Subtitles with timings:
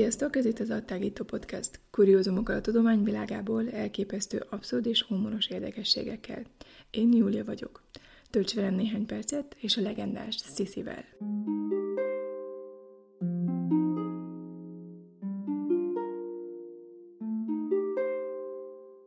[0.00, 1.80] Sziasztok, ez itt az Attágító Podcast.
[1.90, 6.42] Kuriózumokkal a tudomány világából, elképesztő, abszurd és humoros érdekességekkel.
[6.90, 7.82] Én Júlia vagyok.
[8.30, 11.04] Tölts velem néhány percet, és a legendás Sziszivel.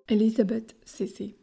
[0.06, 1.36] Elizabeth Sisi,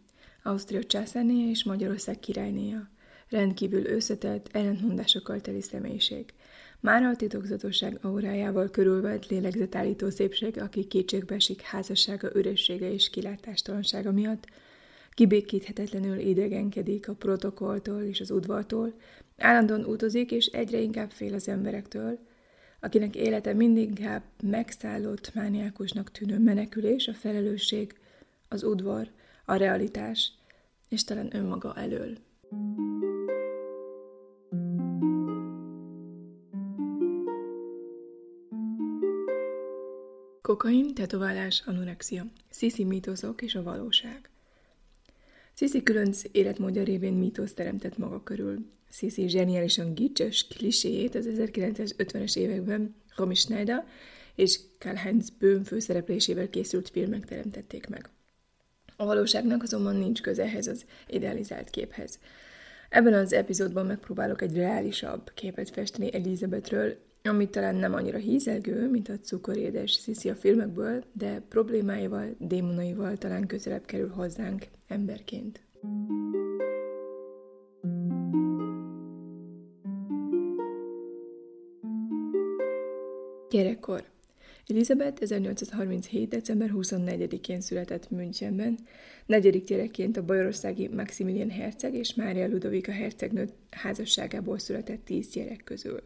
[0.43, 2.91] Ausztria császárnéja és Magyarország királynéja.
[3.29, 6.35] Rendkívül összetett, ellentmondásokkal teli személyiség.
[6.81, 14.47] Már a titokzatosság aurájával körülvett lélegzetállító szépség, aki kétségbe esik házassága üressége és kilátástalansága miatt,
[15.11, 18.93] kibékíthetetlenül idegenkedik a protokolltól és az udvartól,
[19.39, 22.19] állandóan utazik és egyre inkább fél az emberektől,
[22.81, 27.95] akinek élete mindig inkább megszállott, mániákusnak tűnő menekülés, a felelősség,
[28.49, 29.09] az udvar,
[29.45, 30.33] a realitás,
[30.89, 32.17] és talán önmaga elől.
[40.51, 44.31] Kokain, tetoválás, anorexia, Sisi mítoszok és a valóság.
[45.55, 48.71] Sisi különc életmódja révén mítosz teremtett maga körül.
[48.89, 53.87] Sisi zseniálisan gicses kliséjét az 1950-es években Romy Schneider
[54.35, 58.09] és Karl-Heinz Böhm főszereplésével készült filmek teremtették meg.
[58.97, 62.19] A valóságnak azonban nincs köze ehhez az idealizált képhez.
[62.89, 69.09] Ebben az epizódban megpróbálok egy reálisabb képet festeni Elizabethről, ami talán nem annyira hízelgő, mint
[69.09, 75.61] a cukorédes Sisi a filmekből, de problémáival, démonaival talán közelebb kerül hozzánk emberként.
[83.51, 84.05] Gyerekkor
[84.67, 86.29] Elizabeth 1837.
[86.29, 88.79] december 24-én született Münchenben,
[89.27, 96.03] negyedik gyerekként a bajorországi Maximilian herceg és Mária Ludovika hercegnő házasságából született tíz gyerek közül.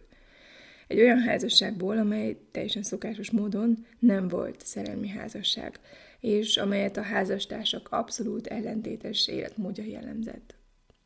[0.87, 5.81] Egy olyan házasságból, amely teljesen szokásos módon nem volt szerelmi házasság,
[6.21, 10.55] és amelyet a házastársak abszolút ellentétes életmódja jellemzett.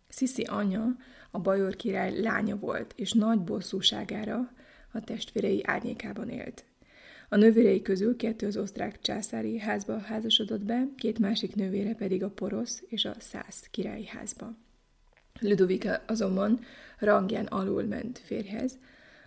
[0.09, 0.97] Sisi anya
[1.31, 4.53] a Bajor király lánya volt, és nagy bosszúságára
[4.93, 6.65] a testvérei árnyékában élt.
[7.29, 12.31] A nővérei közül kettő az osztrák császári házba házasodott be, két másik nővére pedig a
[12.31, 14.57] porosz és a szász királyi házba.
[15.41, 16.61] Ludovika azonban
[16.99, 18.79] rangján alul ment férjhez,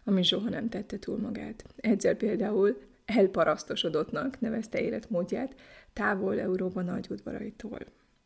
[0.04, 1.64] ami soha nem tette túl magát.
[1.76, 5.56] Egyszer például elparasztosodottnak nevezte életmódját
[5.94, 7.80] távol Európa nagy udvaraitól.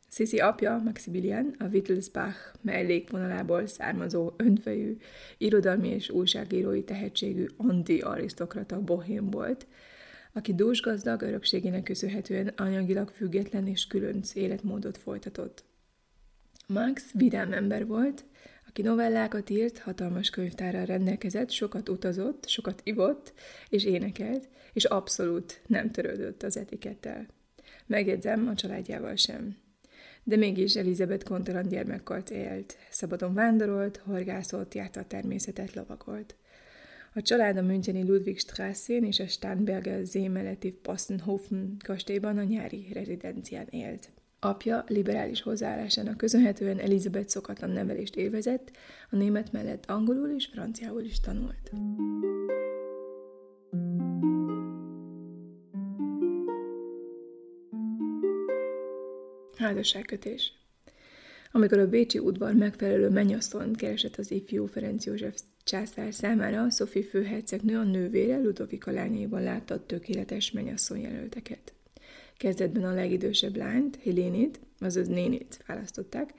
[0.09, 4.97] Sisi apja, Maximilian, a Wittelsbach mellékvonalából származó önfejű,
[5.38, 9.68] irodalmi és újságírói tehetségű anti-arisztokrata bohém volt,
[10.34, 15.63] aki dúsgazdag örökségének köszönhetően anyagilag független és különc életmódot folytatott.
[16.68, 18.25] Max vidám ember volt,
[18.78, 23.34] aki novellákat írt, hatalmas könyvtárral rendelkezett, sokat utazott, sokat ivott
[23.69, 27.28] és énekelt, és abszolút nem törődött az etikettel.
[27.86, 29.58] Megjegyzem, a családjával sem.
[30.24, 32.78] De mégis Elizabeth kontalan gyermekkart élt.
[32.90, 36.36] Szabadon vándorolt, horgászott, járta a természetet, lovagolt.
[37.13, 44.09] A család a Müncheni Ludwigstrasszén és a Starnberger Zémeleti Postenhofen kastélyban a nyári rezidencián élt.
[44.45, 48.72] Apja liberális hozzáállásának köszönhetően Elizabeth szokatlan nevelést élvezett,
[49.09, 51.72] a német mellett angolul és franciául is tanult.
[59.57, 60.53] Házasságkötés
[61.51, 67.77] amikor a Bécsi udvar megfelelő mennyasszonyt keresett az ifjú Ferenc József császár számára, Sophie főhercegnő
[67.77, 71.75] a nővére Ludovika lányaiban látta a tökéletes mennyasszony jelölteket.
[72.38, 76.34] Kezdetben a legidősebb lányt, Helénit, azaz nénit választották.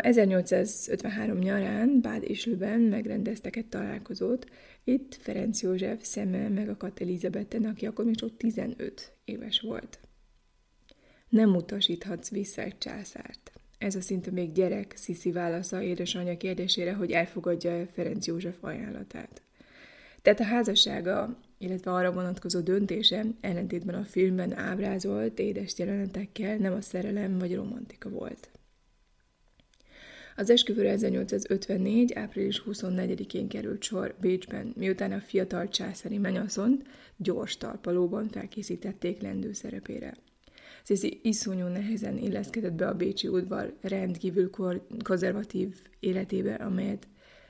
[0.00, 4.46] 1853 nyarán Bád és Lüben megrendeztek egy találkozót.
[4.84, 9.98] Itt Ferenc József szeme megakadt Elizabetten, aki akkor még csak 15 éves volt.
[11.28, 13.52] Nem utasíthatsz vissza egy császárt.
[13.78, 19.42] Ez a szinte még gyerek Sziszi válasza édesanyja kérdésére, hogy elfogadja Ferenc József ajánlatát.
[20.22, 26.80] Tehát a házassága illetve arra vonatkozó döntése ellentétben a filmben ábrázolt édes jelenetekkel nem a
[26.80, 28.50] szerelem vagy romantika volt.
[30.36, 32.12] Az esküvőre 1854.
[32.12, 36.86] április 24-én került sor Bécsben, miután a fiatal császári menyasszont
[37.16, 40.16] gyors talpalóban felkészítették lendő szerepére.
[40.84, 44.50] Sisi iszonyú nehezen illeszkedett be a bécsi udvar rendkívül
[45.04, 47.06] konzervatív életébe, amelyet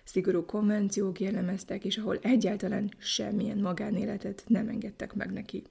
[0.06, 5.62] szigorú konvenciók jellemeztek, és ahol egyáltalán semmilyen magánéletet nem engedtek meg neki.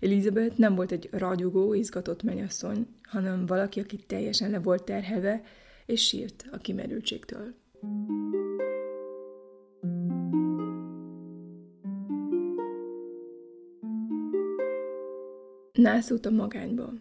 [0.00, 5.42] Elizabeth nem volt egy ragyogó, izgatott menyasszony, hanem valaki, aki teljesen le volt terhelve,
[5.86, 7.54] és sírt a kimerültségtől.
[15.72, 16.92] Nászult a magányba.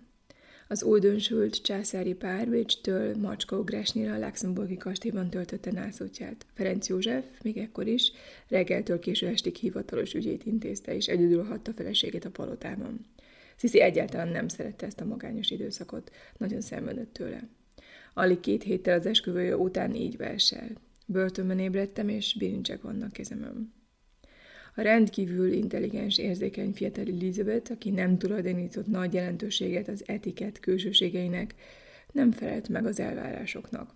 [0.71, 6.45] Az újdonsült császári pár Bécstől Macskó-Gresnyire a Luxemburgi kastélyban töltötte nászútját.
[6.53, 8.11] Ferenc József még ekkor is
[8.47, 13.05] reggeltől késő estig hivatalos ügyét intézte, és egyedül hatta feleségét a palotában.
[13.55, 17.47] Sziszi egyáltalán nem szerette ezt a magányos időszakot, nagyon szenvedett tőle.
[18.13, 20.69] Alig két héttel az esküvője után így versel.
[21.05, 23.73] Börtönben ébredtem, és bilincsek vannak kezemön.
[24.75, 31.55] A rendkívül intelligens, érzékeny fiatal Elizabeth, aki nem tulajdonított nagy jelentőséget az etikett külsőségeinek,
[32.11, 33.93] nem felelt meg az elvárásoknak,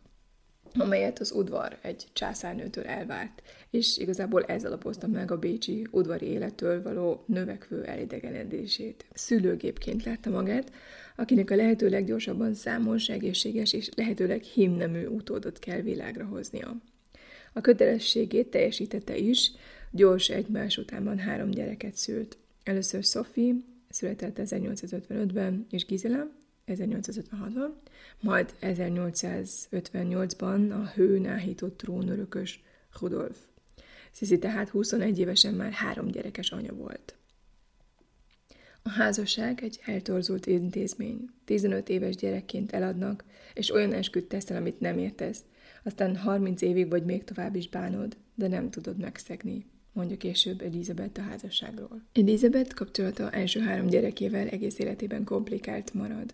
[0.73, 6.81] amelyet az udvar egy császárnőtől elvárt, és igazából ez alapozta meg a bécsi udvari élettől
[6.81, 9.05] való növekvő elidegenedését.
[9.13, 10.71] Szülőgépként látta magát,
[11.15, 16.75] akinek a lehető leggyorsabban számos, egészséges és lehetőleg himnemű utódot kell világra hoznia.
[17.53, 19.51] A kötelességét teljesítette is,
[19.95, 22.37] gyors egymás utánban három gyereket szült.
[22.63, 23.53] Először Sophie,
[23.89, 26.31] született 1855-ben, és Gisela,
[26.67, 27.69] 1856-ban,
[28.19, 32.63] majd 1858-ban a hőn áhított trónörökös
[32.99, 33.37] Rudolf.
[34.11, 37.15] Sisi tehát 21 évesen már három gyerekes anya volt.
[38.81, 41.29] A házasság egy eltorzult intézmény.
[41.45, 45.43] 15 éves gyerekként eladnak, és olyan esküdt teszel, amit nem értesz.
[45.83, 49.65] Aztán 30 évig vagy még tovább is bánod, de nem tudod megszegni
[49.95, 52.01] mondja később Elizabeth a házasságról.
[52.13, 56.33] Elizabeth kapcsolata első három gyerekével egész életében komplikált marad.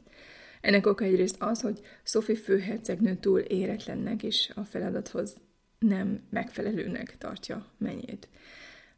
[0.61, 5.35] Ennek oka egyrészt az, hogy Sophie főhercegnő túl éretlennek és a feladathoz
[5.79, 8.27] nem megfelelőnek tartja mennyét.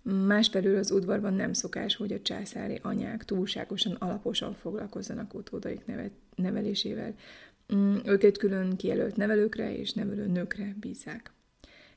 [0.01, 5.81] Másfelől az udvarban nem szokás, hogy a császári anyák túlságosan alaposan foglalkozzanak utódaik
[6.35, 7.15] nevelésével.
[7.75, 11.32] Mm, őket külön kijelölt nevelőkre és nevelő nőkre bízzák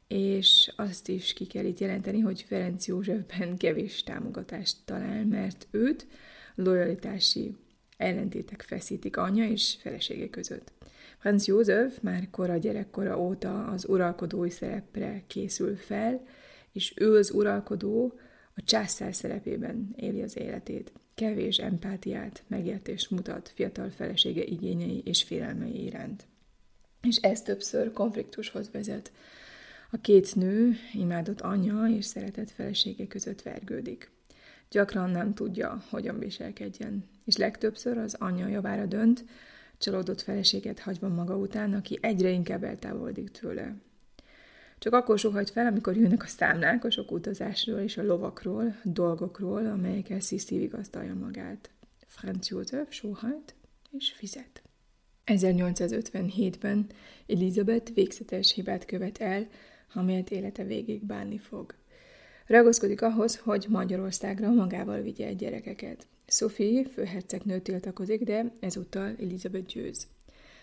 [0.08, 6.06] és azt is ki kell itt jelenteni, hogy Ferenc Józsefben kevés támogatást talál, mert őt
[6.54, 7.56] lojalitási
[7.96, 10.72] ellentétek feszítik anyja és felesége között.
[11.18, 16.26] Franz József már kora gyerekkora óta az uralkodói szerepre készül fel,
[16.72, 18.18] és ő az uralkodó
[18.54, 20.92] a császár szerepében éli az életét.
[21.14, 26.26] Kevés empátiát, megértést mutat fiatal felesége igényei és félelmei iránt.
[27.02, 29.12] És ez többször konfliktushoz vezet
[29.90, 34.10] a két nő, imádott anyja és szeretett felesége között vergődik.
[34.70, 39.24] Gyakran nem tudja, hogyan viselkedjen, és legtöbbször az anyja javára dönt,
[39.78, 43.74] csalódott feleséget hagyva maga után, aki egyre inkább eltávolodik tőle.
[44.78, 48.88] Csak akkor sohajt fel, amikor jönnek a számlák a sok utazásról és a lovakról, a
[48.88, 51.70] dolgokról, amelyekkel Sissi vigasztalja magát.
[52.06, 53.54] Franz József sóhajt
[53.90, 54.62] és fizet.
[55.26, 56.86] 1857-ben
[57.26, 59.46] Elizabeth végzetes hibát követ el,
[59.94, 61.74] amelyet élete végig bánni fog.
[62.46, 66.06] Ragaszkodik ahhoz, hogy Magyarországra magával vigye egy gyerekeket.
[66.26, 70.06] Sophie főhercegnő tiltakozik, de ezúttal Elizabeth győz.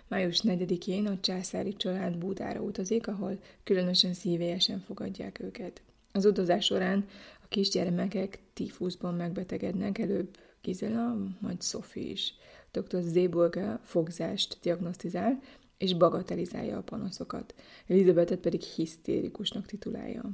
[0.08, 5.82] Május 4-én a császári család Búdára utazik, ahol különösen szívélyesen fogadják őket.
[6.12, 7.08] Az utazás során
[7.44, 12.34] a kisgyermekek tifuszban megbetegednek, előbb Gizela, majd Sophie is.
[12.72, 13.02] Dr.
[13.02, 15.42] Zébolga fogzást diagnosztizál,
[15.84, 17.54] és bagatelizálja a panaszokat.
[17.88, 20.30] Elizabethet pedig hisztérikusnak titulálja.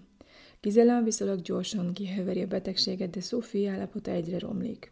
[0.61, 4.91] Gizela viszonylag gyorsan kiheveri a betegséget, de Sophie állapota egyre romlik.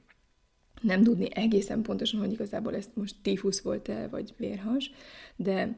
[0.81, 4.91] Nem tudni egészen pontosan, hogy igazából ezt most tífusz volt-e, vagy vérhas,
[5.35, 5.77] de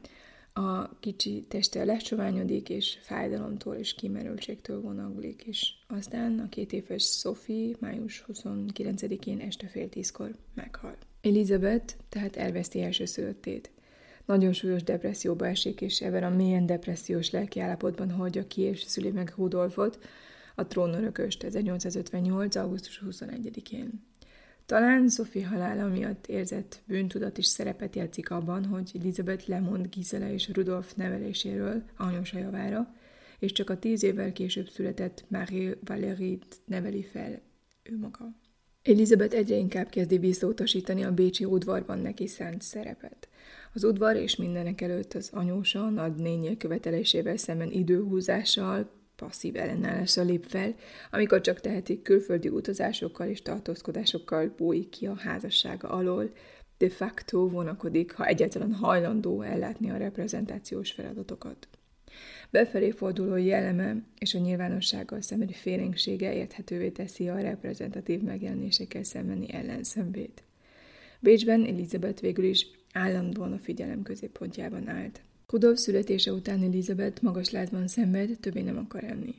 [0.52, 7.76] a kicsi teste lecsoványodik, és fájdalomtól és kimerültségtől vonaglik, és aztán a két éves Sophie
[7.80, 10.96] május 29-én este fél tízkor meghal.
[11.22, 13.70] Elizabeth tehát elveszti első szülöttét
[14.30, 19.32] nagyon súlyos depresszióba esik, és ebben a mélyen depressziós lelkiállapotban hagyja ki és szüli meg
[19.36, 19.98] Rudolfot,
[20.54, 22.56] a trónörököst 1858.
[22.56, 24.06] augusztus 21-én.
[24.66, 30.50] Talán Sophie halála miatt érzett bűntudat is szerepet játszik abban, hogy Elizabeth lemond Gisela és
[30.52, 32.94] Rudolf neveléséről anyósa javára,
[33.38, 37.40] és csak a tíz évvel később született Marie Valérie-t neveli fel
[37.82, 38.39] ő maga.
[38.82, 43.28] Elizabeth egyre inkább kezdi visszautasítani a bécsi udvarban neki szánt szerepet.
[43.74, 50.74] Az udvar és mindenek előtt az anyósa nagynénye követelésével szemben időhúzással, passzív ellenállással lép fel,
[51.10, 56.30] amikor csak tehetik külföldi utazásokkal és tartózkodásokkal bújik ki a házassága alól,
[56.78, 61.68] de facto vonakodik, ha egyáltalán hajlandó ellátni a reprezentációs feladatokat.
[62.50, 70.42] Befelé forduló jelleme és a nyilvánossággal szembeni félénksége érthetővé teszi a reprezentatív megjelenésekkel szembeni ellenszembét.
[71.20, 75.20] Bécsben Elizabeth végül is állandóan a figyelem középpontjában állt.
[75.46, 79.34] Rudolf születése után Elizabeth magas lázban szenved, többé nem akar enni.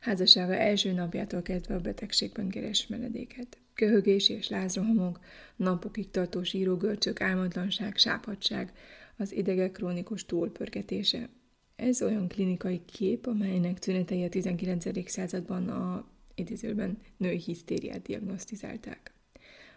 [0.00, 3.58] Házassága első napjától kezdve a betegségben keres menedéket.
[3.74, 5.20] Köhögés és lázrohamok,
[5.56, 8.72] napokig tartó sírógörcsök, álmatlanság, sápadság,
[9.16, 11.28] az idegek krónikus túlpörgetése.
[11.78, 15.10] Ez olyan klinikai kép, amelynek tünetei a 19.
[15.10, 16.04] században a
[16.34, 19.12] idézőben női hisztériát diagnosztizálták.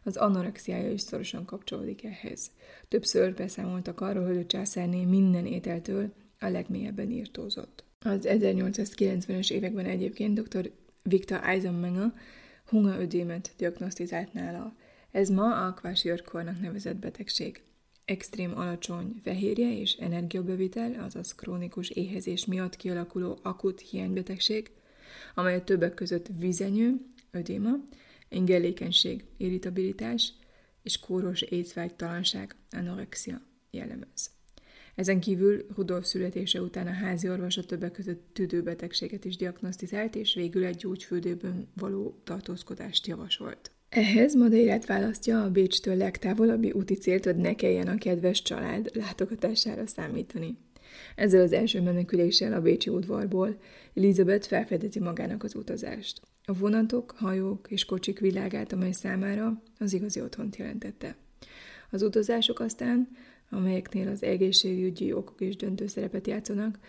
[0.03, 2.51] Az anorexiája is szorosan kapcsolódik ehhez.
[2.87, 7.83] Többször beszámoltak arról, hogy a császárné minden ételtől a legmélyebben írtózott.
[7.99, 10.71] Az 1890-es években egyébként dr.
[11.03, 12.13] Viktor Eisenmenger
[12.65, 14.75] hungaödémet diagnosztizált nála.
[15.11, 17.63] Ez ma a kwashiorkornak nevezett betegség.
[18.05, 24.71] Extrém alacsony fehérje és energiabevitel, azaz krónikus éhezés miatt kialakuló akut hiánybetegség,
[25.35, 26.95] amely a többek között vizenyő,
[27.31, 27.71] ödéma,
[28.29, 30.33] engelékenység, irritabilitás
[30.83, 33.41] és kóros étvágytalanság, anorexia
[33.71, 34.31] jellemez.
[34.95, 40.33] Ezen kívül Rudolf születése után a házi orvos a többek között tüdőbetegséget is diagnosztizált, és
[40.33, 43.71] végül egy gyógyfürdőben való tartózkodást javasolt.
[43.91, 49.87] Ehhez Madeirát választja a Bécstől legtávolabbi úti célt, hogy ne kelljen a kedves család látogatására
[49.87, 50.57] számítani.
[51.15, 53.57] Ezzel az első meneküléssel a Bécsi udvarból
[53.93, 56.21] Elizabeth felfedezi magának az utazást.
[56.45, 61.15] A vonatok, hajók és kocsik világát, amely számára az igazi otthont jelentette.
[61.89, 63.07] Az utazások aztán
[63.49, 66.79] amelyeknél az egészségügyi okok is döntő szerepet játszanak,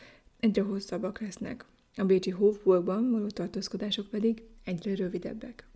[0.40, 1.64] egyre hosszabbak lesznek.
[1.96, 5.66] A Bécsi Hofburgban való tartózkodások pedig egyre rövidebbek.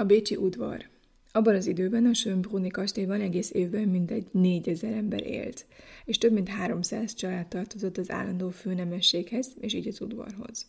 [0.00, 0.88] A Bécsi udvar.
[1.32, 5.66] Abban az időben a Sönbrunni kastélyban egész évben mintegy négyezer ember élt,
[6.04, 10.66] és több mint 300 család tartozott az állandó főnemességhez, és így az udvarhoz.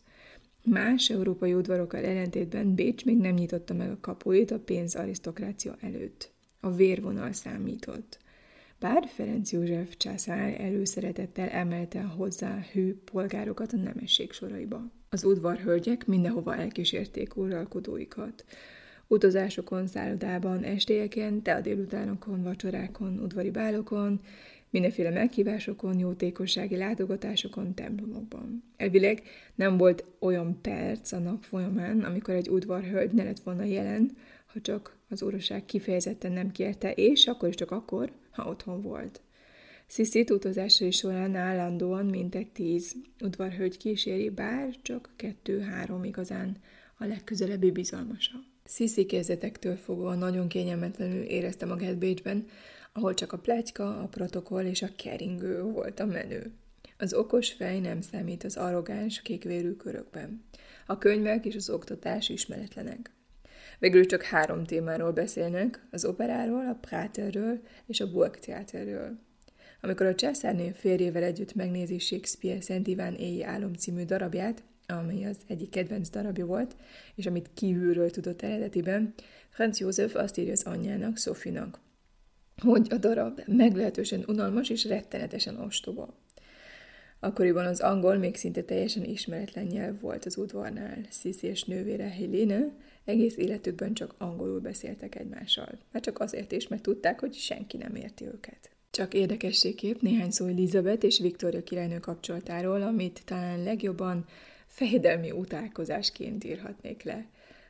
[0.63, 6.31] Más európai udvarokkal ellentétben Bécs még nem nyitotta meg a kapuit a pénzarisztokrácia előtt.
[6.59, 8.19] A vérvonal számított.
[8.79, 14.91] Bár Ferenc József császár előszeretettel emelte hozzá hű polgárokat a nemesség soraiba.
[15.09, 18.45] Az udvarhölgyek mindenhova elkísérték uralkodóikat.
[19.11, 24.21] Utazásokon, szállodában, estélyeken, te a délutánokon, vacsorákon, udvari bálokon,
[24.69, 28.63] mindenféle meghívásokon, jótékossági látogatásokon, templomokban.
[28.77, 29.21] Elvileg
[29.55, 34.11] nem volt olyan perc a nap folyamán, amikor egy udvarhölgy ne lett volna jelen,
[34.45, 39.21] ha csak az uraság kifejezetten nem kérte, és akkor is csak akkor, ha otthon volt.
[39.87, 46.57] Sziszit utazásai során állandóan mintegy tíz udvarhölgy kíséri, bár csak kettő-három igazán
[46.97, 48.50] a legközelebbi bizalmasa.
[48.71, 52.47] Sziszi kezdetektől fogva nagyon kényelmetlenül érezte magát Bécsben,
[52.93, 56.51] ahol csak a plátyka, a protokoll és a keringő volt a menő.
[56.97, 60.43] Az okos fej nem számít az arrogáns, kékvérű körökben.
[60.85, 63.11] A könyvek és az oktatás ismeretlenek.
[63.79, 69.19] Végül csak három témáról beszélnek, az operáról, a Praterről és a Burgtheaterről.
[69.81, 75.37] Amikor a császárné férjével együtt megnézi Shakespeare Szent Iván éjjel álom című darabját, ami az
[75.47, 76.75] egyik kedvenc darabja volt,
[77.15, 79.13] és amit kívülről tudott eredetiben,
[79.49, 81.79] Franz József azt írja az anyjának, Sofinak
[82.61, 86.19] hogy a darab meglehetősen unalmas és rettenetesen ostoba.
[87.19, 90.97] Akkoriban az angol még szinte teljesen ismeretlen nyelv volt az udvarnál.
[91.09, 92.69] Sisi és nővére Helene
[93.05, 95.79] egész életükben csak angolul beszéltek egymással.
[95.91, 98.69] Már csak azért is, mert tudták, hogy senki nem érti őket.
[98.91, 104.25] Csak érdekességképp néhány szó Elizabeth és Viktória királynő kapcsolatáról, amit talán legjobban
[104.71, 107.25] fejedelmi utálkozásként írhatnék le.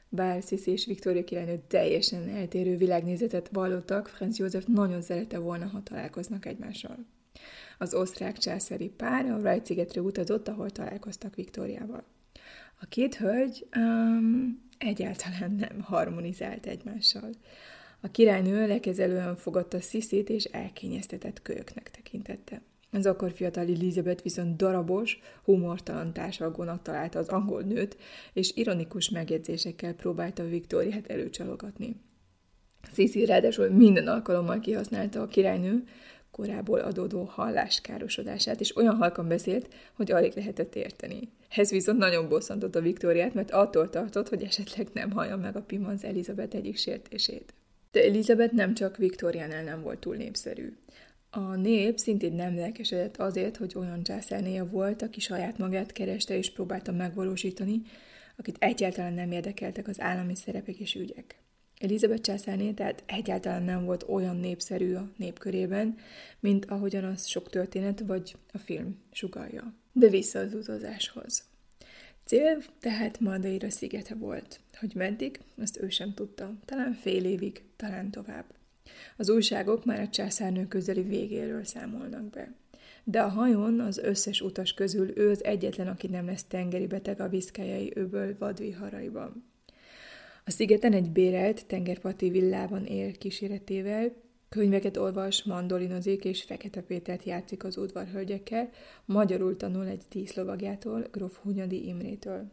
[0.10, 5.84] Bár Sziszi és Viktória királynő teljesen eltérő világnézetet vallottak, Franz József nagyon szerette volna, ha
[5.84, 7.06] találkoznak egymással.
[7.78, 12.04] Az osztrák császári pár a Wright szigetre utazott, ahol találkoztak Viktóriával.
[12.80, 17.30] A két hölgy um, egyáltalán nem harmonizált egymással.
[18.00, 22.62] A királynő lekezelően fogadta Sziszit, és elkényeztetett kölyöknek tekintette.
[22.92, 27.98] Az akkor fiatal Elizabeth viszont darabos, humortalan társalgónak találta az angol nőt,
[28.34, 31.96] és ironikus megjegyzésekkel próbálta Viktóriát előcsalogatni.
[32.94, 35.84] Sisi ráadásul minden alkalommal kihasználta a királynő
[36.32, 41.30] korából adódó halláskárosodását, és olyan halkan beszélt, hogy alig lehetett érteni.
[41.50, 46.04] Ez viszont nagyon bosszantotta Viktóriát, mert attól tartott, hogy esetleg nem hallja meg a Pimanz
[46.04, 47.54] Elizabeth egyik sértését.
[47.92, 50.74] De Elizabeth nem csak Viktóriánál nem volt túl népszerű.
[51.34, 56.52] A nép szintén nem lelkesedett azért, hogy olyan császárnéja volt, aki saját magát kereste és
[56.52, 57.82] próbálta megvalósítani,
[58.38, 61.36] akit egyáltalán nem érdekeltek az állami szerepek és ügyek.
[61.80, 65.98] Elizabeth császárné tehát egyáltalán nem volt olyan népszerű a népkörében,
[66.40, 69.74] mint ahogyan az sok történet vagy a film sugalja.
[69.92, 71.44] De vissza az utazáshoz.
[72.26, 74.60] Cél tehát Madeira szigete volt.
[74.80, 76.54] Hogy meddig, azt ő sem tudta.
[76.66, 78.46] Talán fél évig, talán tovább.
[79.18, 82.54] Az újságok már a császárnő közeli végéről számolnak be.
[83.04, 87.20] De a hajón az összes utas közül ő az egyetlen, aki nem lesz tengeri beteg
[87.22, 89.50] a viszkájai öböl vadviharaiban.
[90.46, 94.12] A szigeten egy bérelt tengerparti villában él kíséretével,
[94.50, 98.70] könyveket olvas, mandolinozik és Fekete Pétert játszik az udvarhölgyekkel,
[99.06, 102.52] magyarul tanul egy tíz lovagjától, Grof Hunyadi Imrétől.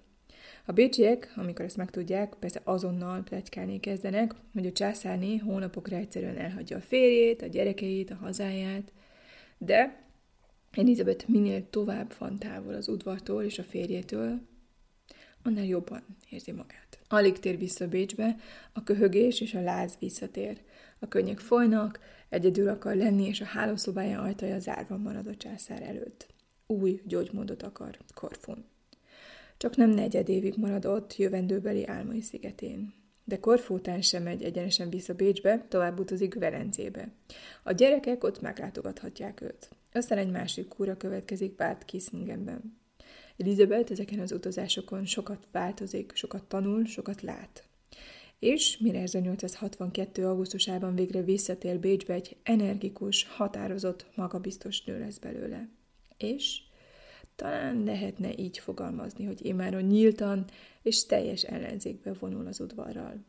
[0.69, 6.77] A bécsiek, amikor ezt megtudják, persze azonnal plegykálni kezdenek, hogy a császárné hónapokra egyszerűen elhagyja
[6.77, 8.93] a férjét, a gyerekeit, a hazáját,
[9.59, 10.05] de
[10.71, 14.41] Elizabeth minél tovább van távol az udvartól és a férjétől,
[15.43, 16.99] annál jobban érzi magát.
[17.07, 18.37] Alig tér vissza Bécsbe,
[18.73, 20.61] a köhögés és a láz visszatér.
[20.99, 26.27] A könnyek folynak, egyedül akar lenni, és a hálószobája ajtaja zárva marad a császár előtt.
[26.67, 28.65] Új gyógymódot akar Korfun.
[29.59, 32.95] Csak nem negyed évig marad ott jövendőbeli álmai szigetén.
[33.25, 37.09] De Korfu után sem megy egyenesen vissza Bécsbe, tovább utazik Velencébe.
[37.63, 39.69] A gyerekek ott meglátogathatják őt.
[39.93, 42.79] Aztán egy másik kúra következik Bát Kissingenben.
[43.37, 47.65] Elizabeth ezeken az utazásokon sokat változik, sokat tanul, sokat lát.
[48.39, 50.27] És mire 1862.
[50.27, 55.69] augusztusában végre visszatér Bécsbe, egy energikus, határozott, magabiztos nő lesz belőle.
[56.17, 56.61] És
[57.39, 60.45] talán lehetne így fogalmazni, hogy imáron nyíltan
[60.83, 63.25] és teljes ellenzékbe vonul az udvarral.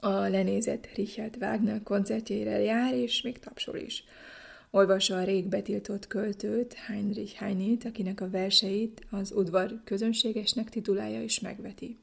[0.00, 4.04] A lenézett Richard Wagner koncertjeire jár, és még tapsol is.
[4.70, 11.40] Olvassa a rég betiltott költőt, Heinrich Heinét, akinek a verseit az udvar közönségesnek titulálja és
[11.40, 11.98] megveti.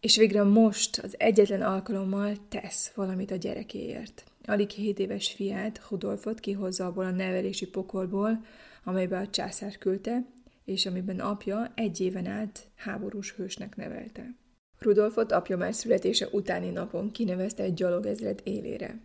[0.00, 4.24] És végre most, az egyetlen alkalommal tesz valamit a gyerekéért.
[4.44, 8.44] Alig hét éves fiát, Rudolfot kihozza abból a nevelési pokolból,
[8.86, 10.24] amelybe a császár küldte,
[10.64, 14.34] és amiben apja egy éven át háborús hősnek nevelte.
[14.78, 19.00] Rudolfot apja már születése utáni napon kinevezte egy gyalogezred élére.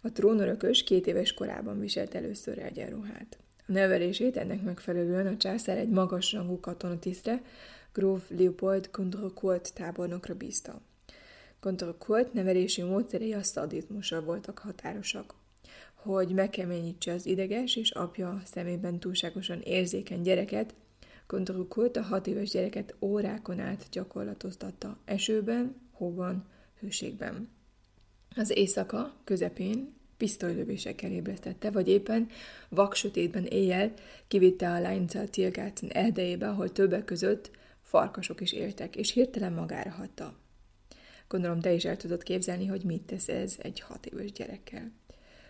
[0.00, 3.38] A trónörökös két éves korában viselt először egyenruhát.
[3.66, 7.42] A nevelését ennek megfelelően a császár egy magasrangú katonatisztre,
[7.92, 10.80] gróf Leopold Gondrocourt tábornokra bízta.
[11.60, 15.34] Gondrocourt nevelési módszerei a szadizmusra voltak határosak.
[16.06, 20.74] Hogy megkeményítse az ideges és apja szemében túlságosan érzékeny gyereket,
[21.26, 26.44] Gondrocourt a hat éves gyereket órákon át gyakorlatoztatta esőben, hóban,
[26.80, 27.48] hőségben.
[28.36, 32.28] Az éjszaka közepén pisztolylövésekkel ébresztette, vagy éppen
[32.68, 33.92] vaksötétben éjjel
[34.28, 40.34] kivitte a Leinzel Tiergarten erdejébe, ahol többek között farkasok is éltek, és hirtelen magára hagyta.
[41.28, 44.92] Gondolom, te is el tudod képzelni, hogy mit tesz ez egy hat éves gyerekkel.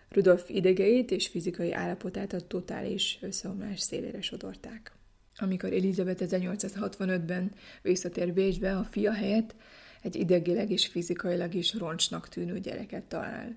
[0.08, 4.92] Rudolf idegeit és fizikai állapotát a totális összeomlás szélére sodorták.
[5.36, 9.54] Amikor Elizabeth 1865-ben visszatér Bécsbe, a fia helyett
[10.02, 13.56] egy idegileg és fizikailag is roncsnak tűnő gyereket talál.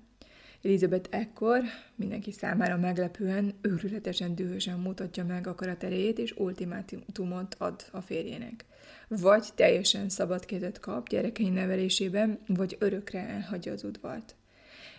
[0.62, 1.62] Elizabeth ekkor
[1.94, 8.64] mindenki számára meglepően, őrületesen dühösen mutatja meg akaraterejét, és ultimátumot ad a férjének.
[9.08, 14.34] Vagy teljesen szabad kezet kap gyerekei nevelésében, vagy örökre elhagyja az udvart.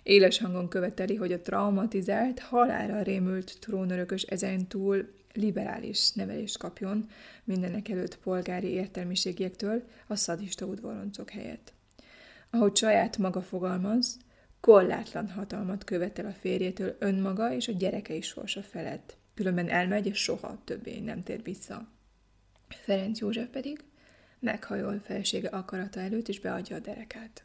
[0.03, 7.09] Éles hangon követeli, hogy a traumatizált, halára rémült trónörökös ezentúl liberális nevelést kapjon
[7.43, 11.73] mindenek előtt polgári értelmiségiektől a szadista udvaroncok helyett.
[12.49, 14.17] Ahogy saját maga fogalmaz,
[14.59, 19.17] korlátlan hatalmat követel a férjétől önmaga és a gyerekei sorsa felett.
[19.33, 21.87] Különben elmegy, és soha többé nem tér vissza.
[22.67, 23.83] Ferenc József pedig
[24.39, 27.43] meghajol felsége akarata előtt, és beadja a derekát.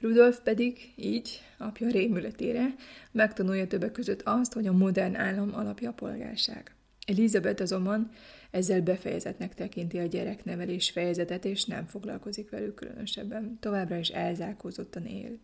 [0.00, 2.74] Rudolf pedig így, apja rémületére,
[3.12, 6.74] megtanulja többek között azt, hogy a modern állam alapja a polgárság.
[7.06, 8.10] Elizabeth azonban
[8.50, 13.58] ezzel befejezetnek tekinti a gyereknevelés fejezetet, és nem foglalkozik velük különösebben.
[13.60, 15.38] Továbbra is elzárkózottan él.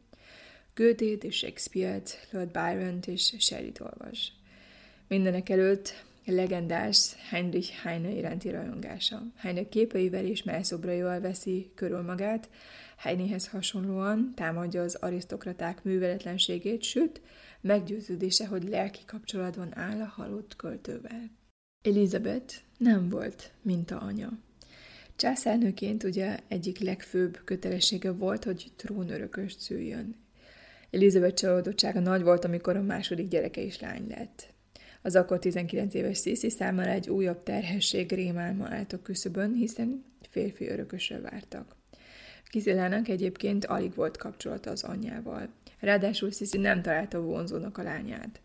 [0.75, 4.33] Goethe-t és Shakespeare-t, Lord Byron-t és Shelley-t olvas.
[5.09, 9.23] Mindenek előtt legendás Heinrich Heine iránti rajongása.
[9.37, 12.49] Heine képeivel és melszobraival veszi körül magát,
[12.97, 17.21] Heinehez hasonlóan támadja az arisztokraták műveletlenségét, sőt,
[17.61, 21.31] meggyőződése, hogy lelki kapcsolatban áll a halott költővel.
[21.83, 24.39] Elizabeth nem volt, mint a anya.
[25.17, 30.17] Császárnőként ugye egyik legfőbb kötelessége volt, hogy trónörököst szüljön.
[30.91, 34.53] Elizabeth csalódottsága nagy volt, amikor a második gyereke is lány lett.
[35.03, 40.69] Az akkor 19 éves Sisi számára egy újabb terhesség rémálma állt a küszöbön, hiszen férfi
[40.69, 41.77] örökösre vártak.
[42.55, 45.49] Kizilának egyébként alig volt kapcsolata az anyjával.
[45.81, 48.41] Ráadásul Sisi nem találta vonzónak a lányát.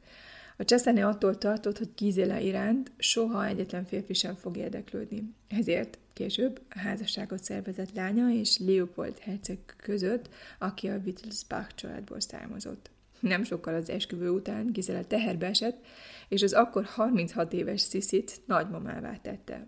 [0.58, 5.34] A cseszeni attól tartott, hogy Gizela iránt soha egyetlen férfi sem fog érdeklődni.
[5.48, 12.89] Ezért később a házasságot szervezett lánya és Leopold herceg között, aki a Wittelsbach családból származott.
[13.19, 15.86] Nem sokkal az esküvő után Gizela teherbe esett,
[16.28, 19.67] és az akkor 36 éves Sziszit nagymamává tette.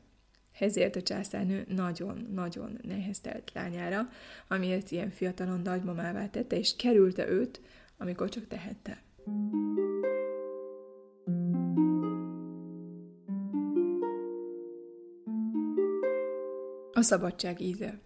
[0.62, 4.10] Ezért a császárnő nagyon-nagyon neheztelt lányára,
[4.47, 7.62] amiért ilyen fiatalon nagymamává tette, és kerülte őt,
[7.97, 9.02] amikor csak tehette.
[16.93, 18.00] A szabadság íze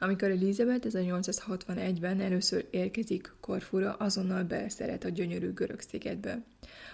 [0.00, 6.44] amikor Elizabeth 1861-ben először érkezik Korfura, azonnal beleszeret a gyönyörű görög szigetbe.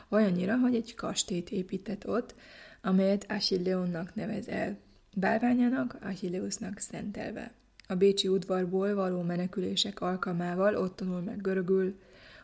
[0.09, 2.35] Olyannyira, hogy egy kastélyt épített ott,
[2.83, 4.79] amelyet Achilleonnak nevez el,
[5.14, 7.53] bálványának Achilleusnak szentelve.
[7.87, 11.98] A bécsi udvarból való menekülések alkalmával ott tanul meg görögül,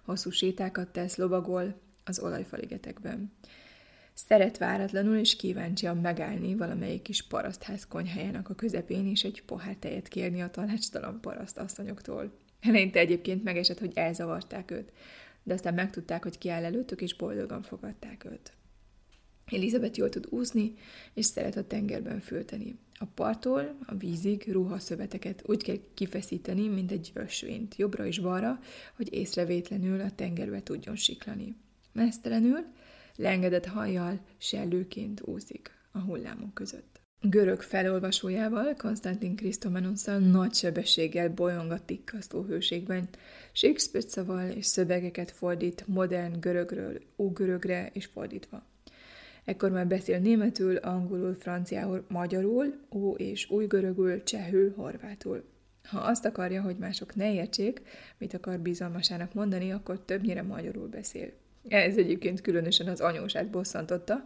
[0.04, 3.32] hosszú sétákat tesz, lovagol az olajfaligetekben.
[4.14, 10.08] Szeret váratlanul és kíváncsian megállni valamelyik kis parasztház konyhájának a közepén, és egy pohár tejet
[10.08, 12.32] kérni a tanácstalan paraszt asszonyoktól.
[12.60, 14.92] Eleinte egyébként megesett, hogy elzavarták őt,
[15.42, 18.52] de aztán megtudták, hogy kiáll előttük, és boldogan fogadták őt.
[19.50, 20.74] Elizabeth jól tud úszni,
[21.14, 22.78] és szeret a tengerben fölteni.
[22.98, 28.58] A parttól a vízig ruhaszöveteket úgy kell kifeszíteni, mint egy ösvényt, jobbra és balra,
[28.96, 31.56] hogy észrevétlenül a tengerbe tudjon siklani.
[31.92, 32.64] Mesztelenül,
[33.16, 37.00] Leengedett hajjal sellőként úszik a hullámok között.
[37.22, 43.08] Görög felolvasójával, Konstantin Krisztomenonszal nagy sebességgel bolyong a tikkasztó hőségben,
[43.52, 48.69] Shakespeare szaval és szövegeket fordít modern görögről ógörögre és fordítva.
[49.50, 55.44] Ekkor már beszél németül, angolul, franciául, magyarul, ó és új görögül, csehül, horvátul.
[55.88, 57.82] Ha azt akarja, hogy mások ne értsék,
[58.18, 61.32] mit akar bizalmasának mondani, akkor többnyire magyarul beszél.
[61.68, 64.24] Ez egyébként különösen az anyósát bosszantotta,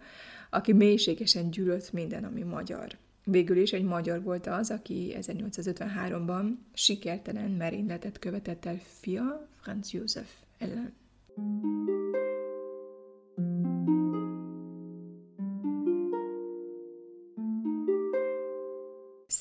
[0.51, 2.97] aki mélységesen gyűlölt minden, ami magyar.
[3.25, 10.31] Végül is egy magyar volt az, aki 1853-ban sikertelen merényletet követett el fia Franz József
[10.59, 10.93] ellen.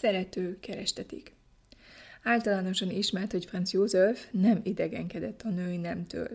[0.03, 1.33] Szerető kerestetik.
[2.23, 6.29] Általánosan ismert, hogy Franz József nem idegenkedett a női nemtől,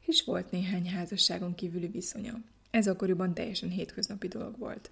[0.00, 2.40] és volt néhány házasságon kívüli viszonya.
[2.70, 4.90] Ez akkoriban teljesen hétköznapi dolog volt.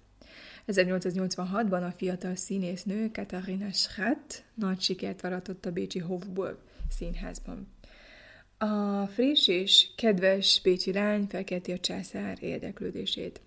[0.67, 6.57] 1886-ban a fiatal színésznő Katharina Schratt nagy sikert aratott a Bécsi Hofburg
[6.89, 7.67] színházban.
[8.57, 13.41] A friss és kedves bécsi lány felkelti a császár érdeklődését.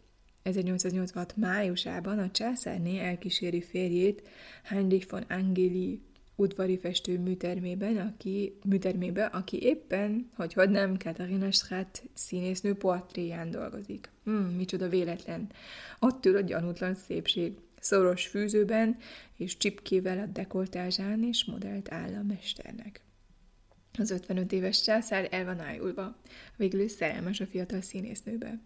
[0.45, 4.29] 1886 májusában a császárné elkíséri férjét
[4.63, 6.01] Heinrich von Angeli
[6.37, 14.11] udvari festő műtermében, aki, műtermébe, aki éppen, hogy hogy nem, Katarina Schratt színésznő portréján dolgozik.
[14.25, 15.51] Hmm, micsoda véletlen.
[15.99, 17.53] Ott ül a gyanútlan szépség.
[17.81, 18.97] Szoros fűzőben
[19.37, 23.01] és csipkével a dekoltázsán és modellt áll a mesternek.
[23.99, 26.17] Az 55 éves császár el van ájulva.
[26.57, 28.61] Végül szerelmes a fiatal színésznőbe.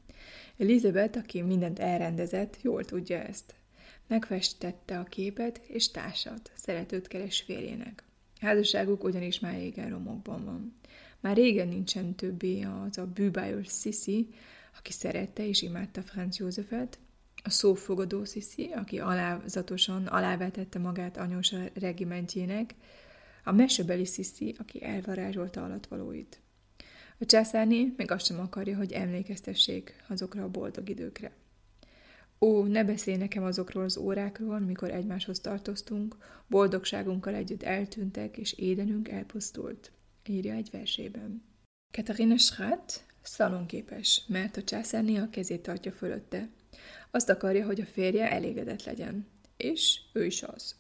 [0.59, 3.55] Elizabeth, aki mindent elrendezett, jól tudja ezt.
[4.07, 8.03] Megfestette a képet, és társat, szeretőt keres férjének.
[8.41, 10.77] Házasságuk ugyanis már régen romokban van.
[11.21, 14.29] Már régen nincsen többé az a bűbájos Sisi,
[14.79, 16.99] aki szerette és imádta Franz Józsefet,
[17.43, 22.75] a szófogadó Sisi, aki alázatosan alávetette magát anyósa regimentjének,
[23.45, 26.41] a mesebeli Sisi, aki elvarázsolta alatvalóit.
[27.21, 31.33] A császárné még azt sem akarja, hogy emlékeztessék azokra a boldog időkre.
[32.41, 39.09] Ó, ne beszélj nekem azokról az órákról, mikor egymáshoz tartoztunk, boldogságunkkal együtt eltűntek, és édenünk
[39.09, 39.93] elpusztult,
[40.27, 41.43] írja egy versében.
[41.93, 46.49] Katarina Schratt szalonképes, mert a császárné a kezét tartja fölötte.
[47.11, 49.27] Azt akarja, hogy a férje elégedett legyen.
[49.57, 50.75] És ő is az.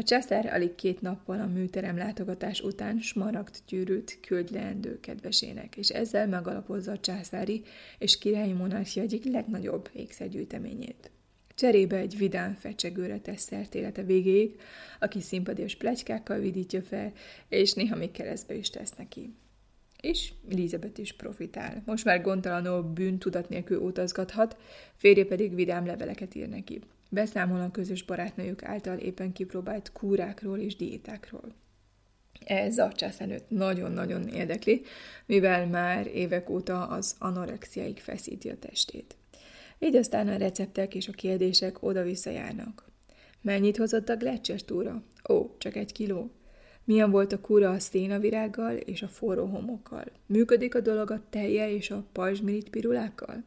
[0.00, 5.88] A császár alig két nappal a műterem látogatás után smaragd gyűrűt küld leendő kedvesének, és
[5.88, 7.62] ezzel megalapozza a császári
[7.98, 11.10] és királyi monarchia egyik legnagyobb ékszergyűjteményét.
[11.54, 14.60] Cserébe egy vidám fecsegőre tesz szert élete végéig,
[15.00, 17.12] aki szimpadios plegykákkal vidítja fel,
[17.48, 19.34] és néha még keresztbe is tesz neki.
[20.00, 21.82] És Elizabeth is profitál.
[21.86, 24.56] Most már gondtalanul bűn tudat nélkül utazgathat,
[24.94, 26.80] férje pedig vidám leveleket ír neki.
[27.12, 31.54] Beszámol a közös barátnőjük által éppen kipróbált kúrákról és diétákról.
[32.44, 34.82] Ez a császánőt nagyon-nagyon érdekli,
[35.26, 39.16] mivel már évek óta az anorexiaig feszíti a testét.
[39.78, 42.84] Így aztán a receptek és a kérdések oda-vissza járnak.
[43.42, 45.02] Mennyit hozott a Gletscher túra?
[45.28, 46.30] Ó, csak egy kiló.
[46.84, 50.04] Milyen volt a kúra a szénavirággal és a forró homokkal?
[50.26, 53.44] Működik a dolog a teje és a pajzsmirit pirulákkal?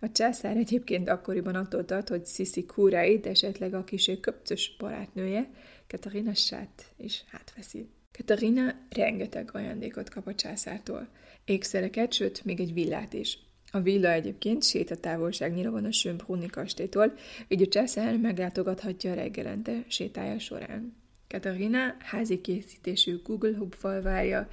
[0.00, 5.50] A császár egyébként akkoriban attól tart, hogy Sisi kúráit esetleg a kisé köpcös barátnője,
[5.88, 7.88] Katarina Sát is átveszi.
[8.18, 11.08] Katarina rengeteg ajándékot kap a császártól.
[11.44, 13.38] ékszereket, sőt, még egy villát is.
[13.70, 17.14] A villa egyébként sétatávolságnyira van a Sönbrunni kastélytól,
[17.48, 20.96] így a császár meglátogathatja reggelente sétája során.
[21.28, 24.48] Katarina házi készítésű Google Hub falvárja,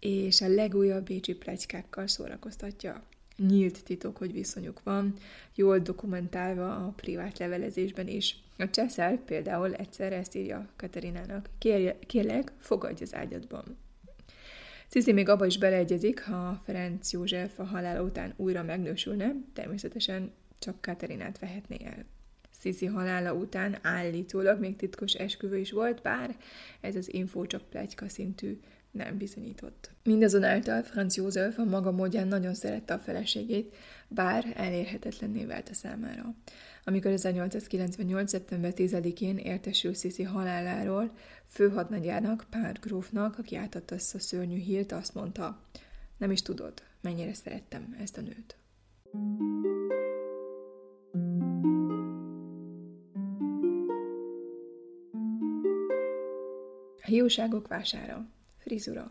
[0.00, 3.07] és a legújabb bécsi plegykákkal szórakoztatja.
[3.46, 5.14] Nyílt titok, hogy viszonyuk van,
[5.54, 8.36] jól dokumentálva a privát levelezésben is.
[8.56, 11.48] A császár például egyszer ezt írja Katarinának.
[12.06, 13.76] Kérlek, fogadj az ágyadban.
[14.88, 20.80] Cici még abba is beleegyezik, ha Ferenc József a halála után újra megnősülne, természetesen csak
[20.80, 22.04] Katerinát vehetné el.
[22.60, 26.36] Cici halála után állítólag még titkos esküvő is volt, bár
[26.80, 29.90] ez az info csak plegyka szintű nem bizonyított.
[30.02, 33.74] Mindazonáltal Franz József a maga módján nagyon szerette a feleségét,
[34.08, 36.34] bár elérhetetlenné vált a számára.
[36.84, 38.30] Amikor 1898.
[38.30, 41.12] szeptember 10-én értesül Sziszi haláláról,
[41.46, 45.62] főhadnagyának, Pár grófnak, aki átadta ezt a szörnyű hírt, azt mondta,
[46.16, 48.56] nem is tudod, mennyire szerettem ezt a nőt.
[57.04, 58.26] Hiúságok vására.
[58.68, 59.10] Frizura.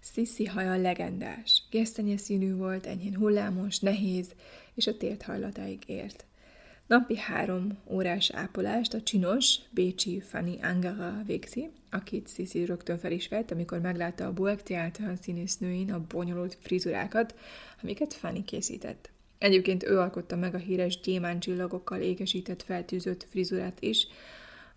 [0.00, 1.62] Sissi haja legendás.
[1.70, 4.34] Gesztenye színű volt, enyhén hullámos, nehéz,
[4.74, 6.24] és a tért hajlatáig ért.
[6.86, 13.80] Napi három órás ápolást a csinos, bécsi Fanny Angara végzi, akit Sissi rögtön felismert, amikor
[13.80, 17.34] meglátta a Boek Theater színésznőin a bonyolult frizurákat,
[17.82, 19.10] amiket Fanny készített.
[19.38, 24.06] Egyébként ő alkotta meg a híres gyémáncsillagokkal égesített feltűzött frizurát is,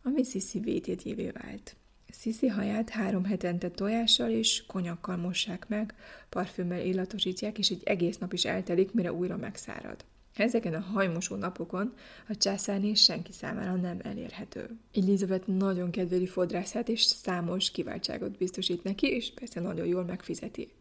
[0.04, 1.76] ami Sissi vététjévé vált.
[2.12, 5.96] Sziszi haját három hetente tojással és konyakkal mossák meg,
[6.30, 10.06] parfümmel illatosítják, és egy egész nap is eltelik, mire újra megszárad.
[10.36, 11.94] Ezeken a hajmosó napokon
[12.28, 14.70] a császárné senki számára nem elérhető.
[14.94, 20.72] Elizabeth nagyon kedveli fodrászát, és számos kiváltságot biztosít neki, és persze nagyon jól megfizeti.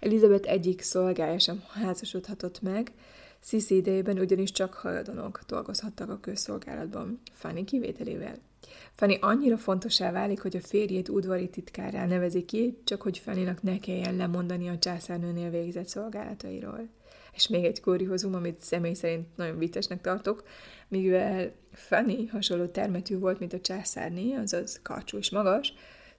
[0.00, 2.92] Elizabeth egyik szolgája sem házasodhatott meg,
[3.44, 8.36] Sissi idejében ugyanis csak hajadonok dolgozhattak a közszolgálatban, Fanny kivételével.
[8.92, 13.78] Fanny annyira fontossá válik, hogy a férjét udvari titkárrá nevezi ki, csak hogy Fannynak ne
[13.78, 16.88] kelljen lemondani a császárnőnél végzett szolgálatairól.
[17.34, 20.42] És még egy kuriózum, amit személy szerint nagyon viccesnek tartok,
[20.88, 25.74] mivel Fanny hasonló termetű volt, mint a császárné, azaz karcsú és magas,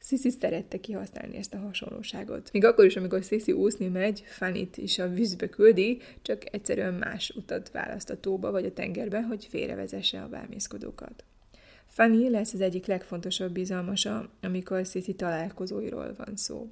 [0.06, 2.52] Sisi szerette kihasználni ezt a hasonlóságot.
[2.52, 7.30] Még akkor is, amikor Sisi úszni megy, Fanit is a vízbe küldi, csak egyszerűen más
[7.36, 11.24] utat választ a tóba vagy a tengerbe, hogy félrevezesse a bámészkodókat.
[11.94, 16.72] Fanny lesz az egyik legfontosabb bizalmasa, amikor Sisi találkozóiról van szó.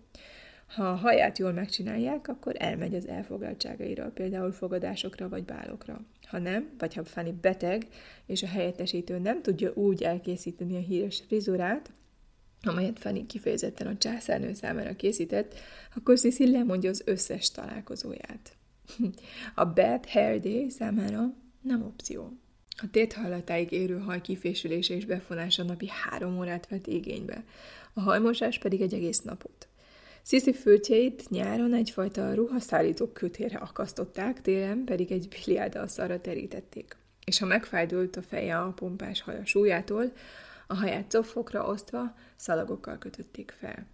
[0.67, 6.01] Ha a haját jól megcsinálják, akkor elmegy az elfoglaltságairól, például fogadásokra vagy bálokra.
[6.27, 7.87] Ha nem, vagy ha Fanny beteg,
[8.25, 11.91] és a helyettesítő nem tudja úgy elkészíteni a híres frizurát,
[12.63, 15.53] amelyet Fanny kifejezetten a császárnő számára készített,
[15.95, 18.55] akkor Sisi lemondja az összes találkozóját.
[19.55, 22.37] A Bad Hair Day számára nem opció.
[22.83, 27.43] A téthajlatáig érő haj kifésülése és befonása napi három órát vett igénybe,
[27.93, 29.67] a hajmosás pedig egy egész napot.
[30.21, 36.97] Sziszi fültjeit nyáron egyfajta ruhaszállító kötérre akasztották, télen pedig egy biliárdalszarra terítették.
[37.25, 40.11] És ha megfájdult a feje a pompás haja súlyától,
[40.67, 43.87] a haját coffokra osztva szalagokkal kötötték fel.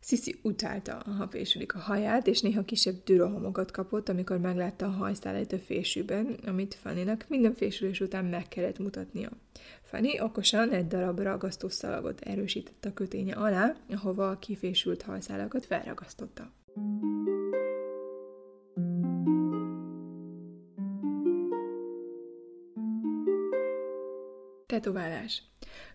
[0.00, 5.52] Sisi utálta, ha fésülik a haját, és néha kisebb dürohomokat kapott, amikor meglátta a hajszállát
[5.52, 9.30] a fésűben, amit Fannynak minden fésülés után meg kellett mutatnia.
[9.82, 16.50] Fanny okosan egy darab ragasztó szalagot erősített a köténye alá, ahova a kifésült hajszálakat felragasztotta.
[24.66, 25.42] Tetoválás.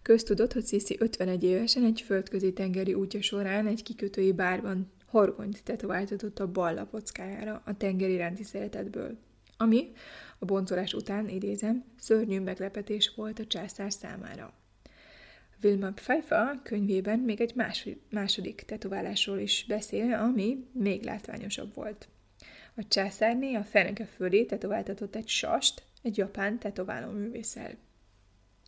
[0.03, 6.39] Köztudott, hogy Sisi 51 évesen egy földközi tengeri útja során egy kikötői bárban horgonyt tetováltatott
[6.39, 9.17] a bal lapockájára a tengeri rendi szeretetből,
[9.57, 9.91] ami
[10.39, 14.53] a boncolás után, idézem, szörnyű meglepetés volt a császár számára.
[15.61, 17.55] Wilma Pfeiffer könyvében még egy
[18.09, 22.07] második tetoválásról is beszél, ami még látványosabb volt.
[22.75, 27.77] A császárné a feneke fölé tetováltatott egy sast, egy japán tetováló művészel.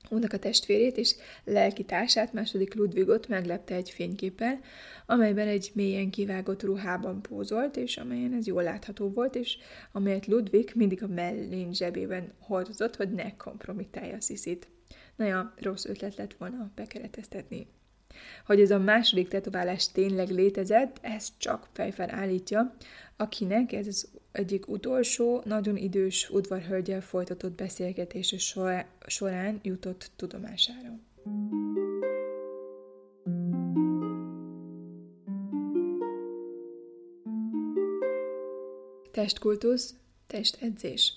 [0.09, 4.59] Únak a testvérét és lelkitársát, második Ludvigot meglepte egy fényképpel,
[5.05, 9.57] amelyben egy mélyen kivágott ruhában pózolt, és amelyen ez jól látható volt, és
[9.91, 14.67] amelyet Ludvig mindig a mellén zsebében hordozott, hogy ne kompromittálja a sziszit.
[15.15, 17.67] Naja, rossz ötlet lett volna bekereteztetni.
[18.45, 22.75] Hogy ez a második tetoválás tényleg létezett, ezt csak fejfel állítja,
[23.17, 28.37] akinek ez az egyik utolsó, nagyon idős udvarhölgyel folytatott beszélgetése
[29.07, 30.99] során jutott tudomására.
[39.11, 39.95] Testkultusz,
[40.27, 41.13] testedzés.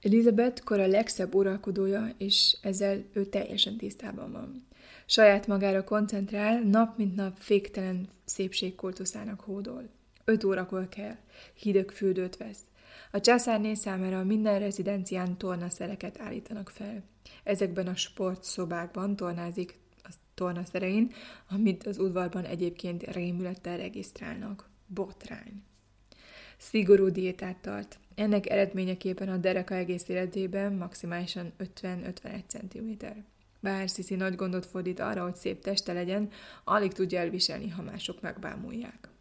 [0.00, 4.66] Elizabeth kora legszebb uralkodója, és ezzel ő teljesen tisztában van.
[5.06, 9.88] Saját magára koncentrál, nap mint nap féktelen szépségkultuszának hódol.
[10.32, 11.16] Öt órakor kell,
[11.54, 12.60] hideg fürdőt vesz.
[13.10, 17.02] A császárné számára minden rezidencián tornaszereket állítanak fel.
[17.44, 21.12] Ezekben a sportszobákban tornázik a tornaszerein,
[21.48, 24.68] amit az udvarban egyébként rémülettel regisztrálnak.
[24.86, 25.62] Botrány.
[26.56, 27.98] Szigorú diétát tart.
[28.14, 33.06] Ennek eredményeképpen a dereka egész életében maximálisan 50-51 cm.
[33.60, 36.30] Bár Sziszi nagy gondot fordít arra, hogy szép teste legyen,
[36.64, 39.11] alig tudja elviselni, ha mások megbámulják.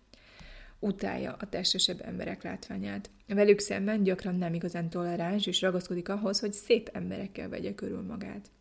[0.83, 3.09] Utálja a testesebb emberek látványát.
[3.27, 8.51] Velük szemben gyakran nem igazán toleráns, és ragaszkodik ahhoz, hogy szép emberekkel vegye körül magát.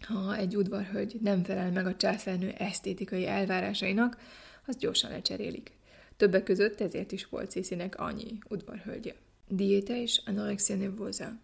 [0.00, 4.18] Ha egy udvarhölgy nem felel meg a császárnő esztétikai elvárásainak,
[4.66, 5.72] az gyorsan lecserélik.
[6.16, 9.14] Többek között ezért is volt Sziszinek annyi udvarhölgye.
[9.48, 11.38] Diéta és anorexia nervosa.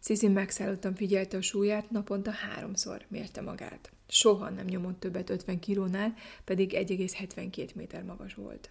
[0.00, 3.90] Sisi megszállottan figyelte a súlyát, naponta háromszor mérte magát.
[4.08, 8.70] Soha nem nyomott többet 50 kilónál, pedig 1,72 méter magas volt.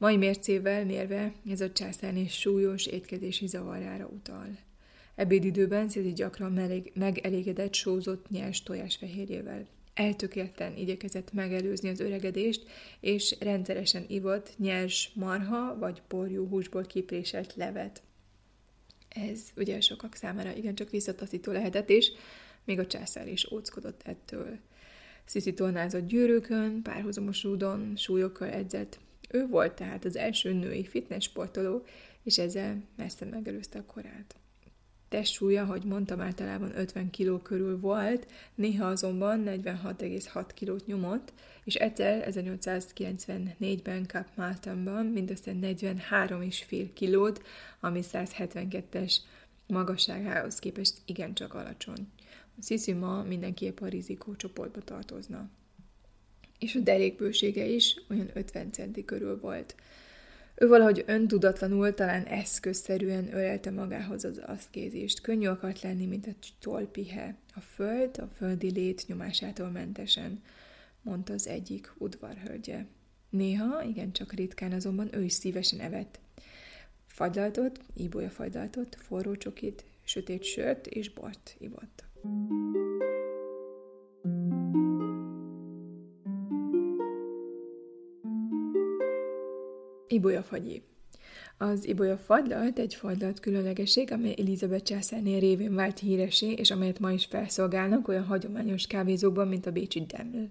[0.00, 4.58] Mai mércével mérve ez a császárné súlyos étkezési zavarára utal.
[5.14, 9.66] Ebédidőben Sisi gyakran meleg, megelégedett sózott nyers tojásfehérjével.
[9.94, 12.66] Eltökélten igyekezett megelőzni az öregedést,
[13.00, 18.02] és rendszeresen ivott nyers marha vagy porjú húsból kipréselt levet.
[19.08, 22.12] Ez ugye sokak számára igencsak visszataszító lehetett, és
[22.64, 24.58] még a császár is óckodott ettől.
[25.24, 28.98] Sziszi tornázott gyűrűkön, párhuzamos rúdon, súlyokkal edzett.
[29.30, 31.84] Ő volt tehát az első női fitness sportoló,
[32.22, 34.40] és ezzel messze megelőzte a korát
[35.10, 41.32] testsúlya, ahogy mondtam, általában 50 kg körül volt, néha azonban 46,6 kilót nyomott,
[41.64, 47.42] és egyszer 1894-ben Cap Maltonban mindössze 43,5 kilót,
[47.80, 49.16] ami 172-es
[49.66, 52.08] magasságához képest igencsak alacsony.
[52.62, 55.48] Sisi ma mindenképp a rizikócsoportba tartozna.
[56.60, 59.74] És a derékbősége is olyan 50 centi körül volt.
[60.54, 65.20] Ő valahogy öntudatlanul, talán eszközszerűen ölelte magához az aszkézist.
[65.20, 67.34] Könnyű akart lenni, mint a tolpihe.
[67.54, 70.42] A föld, a földi lét nyomásától mentesen,
[71.02, 72.84] mondta az egyik udvarhölgye.
[73.30, 76.18] Néha, igen csak ritkán azonban ő is szívesen evett.
[77.06, 82.04] Fagylajtot, íbolya fagylajtot, forró csokit, sötét sört és bort ivott.
[90.12, 90.82] Ibolya-fagyi.
[91.58, 97.12] Az ibolya fagylalt egy fagylalt különlegesség, amely Elizabeth császárnél révén vált híresé, és amelyet ma
[97.12, 100.48] is felszolgálnak olyan hagyományos kávézókban, mint a bécsi Deml.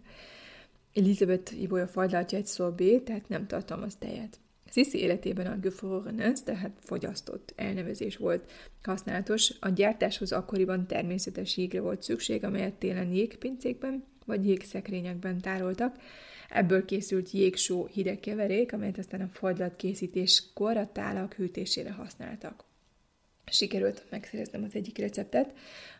[0.94, 4.40] Elizabeth ibolya fagylaltja egy szorbé, tehát nem tartalmaz tejet.
[4.72, 8.52] Sissi életében a gefrorenes, tehát fogyasztott elnevezés volt
[8.84, 9.54] használatos.
[9.60, 15.96] A gyártáshoz akkoriban természetes jégre volt szükség, amelyet télen jégpincékben vagy jégszekrényekben tároltak,
[16.50, 22.64] Ebből készült jégsó hideg keverék, amelyet aztán a fagylat készítéskor a tálak hűtésére használtak.
[23.46, 25.54] Sikerült megszereznem az egyik receptet,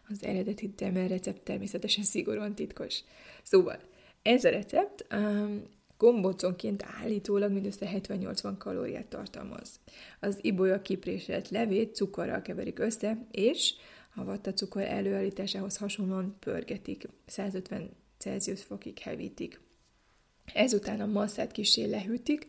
[0.10, 3.04] az eredeti Demel recept természetesen szigorúan titkos.
[3.44, 3.80] Szóval,
[4.22, 5.64] ez a recept um,
[5.98, 9.80] gombóconként állítólag mindössze 70-80 kalóriát tartalmaz.
[10.20, 13.74] Az ibolya kipréselt levét cukorral keverik össze, és
[14.16, 19.60] a vatta cukor előállításához hasonlóan pörgetik, 150 Celsius fokig hevítik.
[20.54, 22.48] Ezután a masszát kisé lehűtik,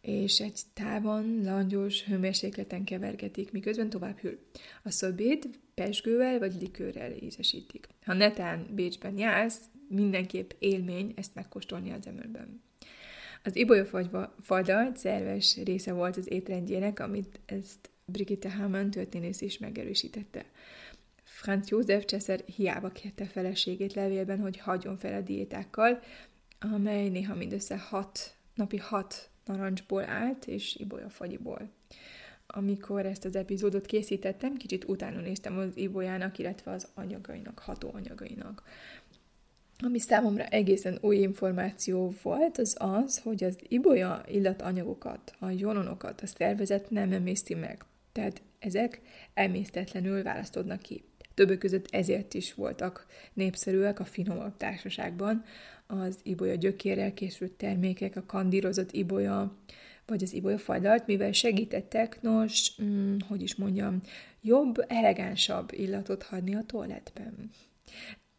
[0.00, 4.38] és egy távon, langyos hőmérsékleten kevergetik, miközben tovább hűl.
[4.82, 7.88] A szobét pesgővel vagy likőrrel ízesítik.
[8.04, 12.62] Ha netán Bécsben jársz, mindenképp élmény ezt megkóstolni az emőben.
[13.44, 20.44] Az ibolyafagyal szerves része volt az étrendjének, amit ezt Brigitte Hamann történész is megerősítette.
[21.24, 26.02] Franz József Cseszer hiába kérte feleségét levélben, hogy hagyjon fel a diétákkal,
[26.70, 31.70] amely néha mindössze hat, napi hat narancsból állt, és ibolyafagyiból.
[32.46, 38.62] Amikor ezt az epizódot készítettem, kicsit utána néztem az ibolyának, illetve az anyagainak, hatóanyagainak.
[39.78, 46.26] Ami számomra egészen új információ volt, az az, hogy az ibolya illatanyagokat, a jononokat a
[46.26, 47.84] szervezet nem emészti meg.
[48.12, 49.00] Tehát ezek
[49.34, 51.04] emésztetlenül választodnak ki.
[51.34, 55.44] Többek között ezért is voltak népszerűek a finomabb társaságban
[55.92, 59.56] az ibolya gyökérrel készült termékek, a kandírozott ibolya,
[60.06, 64.00] vagy az ibolya fajdalt, mivel segítettek, nos, mm, hogy is mondjam,
[64.40, 67.50] jobb, elegánsabb illatot hagyni a toalettben.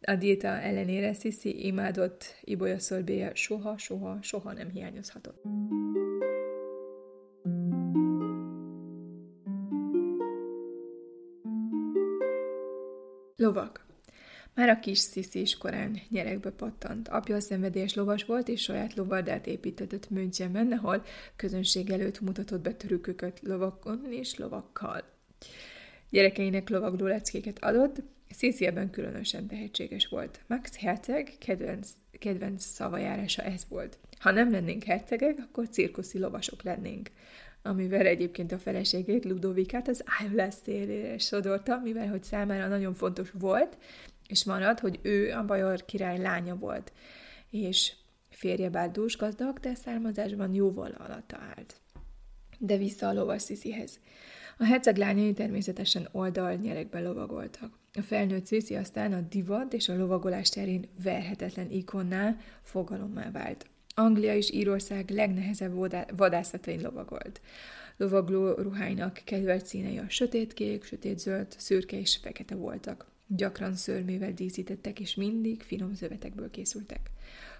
[0.00, 5.42] A diéta ellenére Sisi imádott ibolya szörbéje soha, soha, soha nem hiányozhatott.
[13.36, 13.83] Lovak.
[14.54, 17.08] Már a kis Sziszi is korán nyerekbe pattant.
[17.08, 21.04] Apja szenvedélyes lovas volt, és saját lovardát építetett Münchenben, ahol
[21.36, 25.02] közönség előtt mutatott be törüköket lovakon és lovakkal.
[26.10, 30.40] Gyerekeinek lovagló leckéket adott, Sziszi ebben különösen tehetséges volt.
[30.46, 31.88] Max Herceg kedvenc,
[32.18, 33.98] kedvenc szavajárása ez volt.
[34.18, 37.10] Ha nem lennénk hercegek, akkor cirkuszi lovasok lennénk
[37.66, 43.76] amivel egyébként a feleségét, Ludovikát az ájulás szélére sodorta, mivel hogy számára nagyon fontos volt,
[44.28, 46.92] és marad, hogy ő a Bajor király lánya volt,
[47.50, 47.92] és
[48.30, 51.80] férje bár dús gazdag, de származásban jóval alatta állt.
[52.58, 54.00] De vissza a lovas Sziszihez.
[54.58, 57.78] A herceg lányai természetesen oldal nyerekben lovagoltak.
[57.92, 63.66] A felnőtt Sziszi aztán a divat és a lovagolás terén verhetetlen ikonná, fogalommá vált.
[63.94, 65.74] Anglia és Írország legnehezebb
[66.16, 67.40] vadászatain lovagolt.
[67.96, 73.13] Lovagló ruháinak kedvelt színei a sötétkék, sötétzöld, szürke és fekete voltak.
[73.26, 77.10] Gyakran szörmével díszítettek, és mindig finom zövetekből készültek.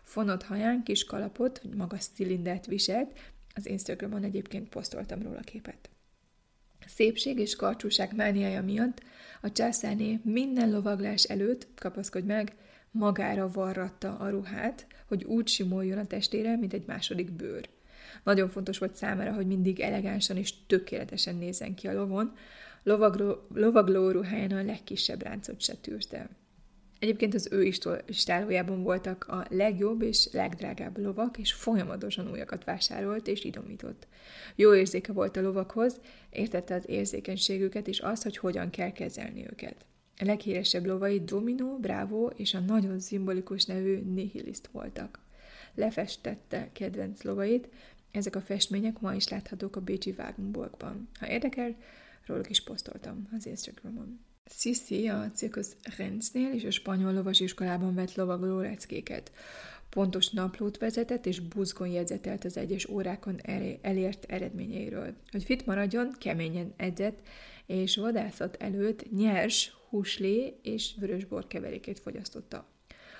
[0.03, 3.19] Fonott haján kis kalapot, vagy magas cilindert viselt,
[3.55, 5.89] az Instagramon egyébként posztoltam róla képet.
[6.87, 9.03] Szépség és karcsúság mániája miatt
[9.41, 12.55] a császárné minden lovaglás előtt, kapaszkodj meg,
[12.91, 17.69] magára varratta a ruhát, hogy úgy simoljon a testére, mint egy második bőr.
[18.23, 22.37] Nagyon fontos volt számára, hogy mindig elegánsan és tökéletesen nézzen ki a lovon,
[22.85, 26.29] lovagló, lovagló ruháján a legkisebb ráncot se tűrte.
[26.99, 27.73] Egyébként az ő
[28.07, 34.07] istálójában voltak a legjobb és legdrágább lovak, és folyamatosan újakat vásárolt és idomított.
[34.55, 39.85] Jó érzéke volt a lovakhoz, értette az érzékenységüket és azt, hogy hogyan kell kezelni őket.
[40.19, 45.19] A leghíresebb lovai Domino, Bravo és a nagyon szimbolikus nevű Nihilist voltak.
[45.75, 47.69] Lefestette kedvenc lovait,
[48.11, 51.09] ezek a festmények ma is láthatók a Bécsi Wagenburgban.
[51.21, 51.77] Ha érdekel,
[52.27, 54.21] róluk is posztoltam az Instagramon.
[54.47, 55.67] Sissi a Circus
[55.97, 59.33] Renznél és a spanyol lovasiskolában vett lovagló leckéket.
[59.89, 63.41] Pontos naplót vezetett és buzgon jegyzetelt az egyes órákon
[63.83, 65.15] elért eredményeiről.
[65.31, 67.23] Hogy fit maradjon, keményen edzett,
[67.67, 72.67] és vadászat előtt nyers, húslé és vörösbor keverékét fogyasztotta.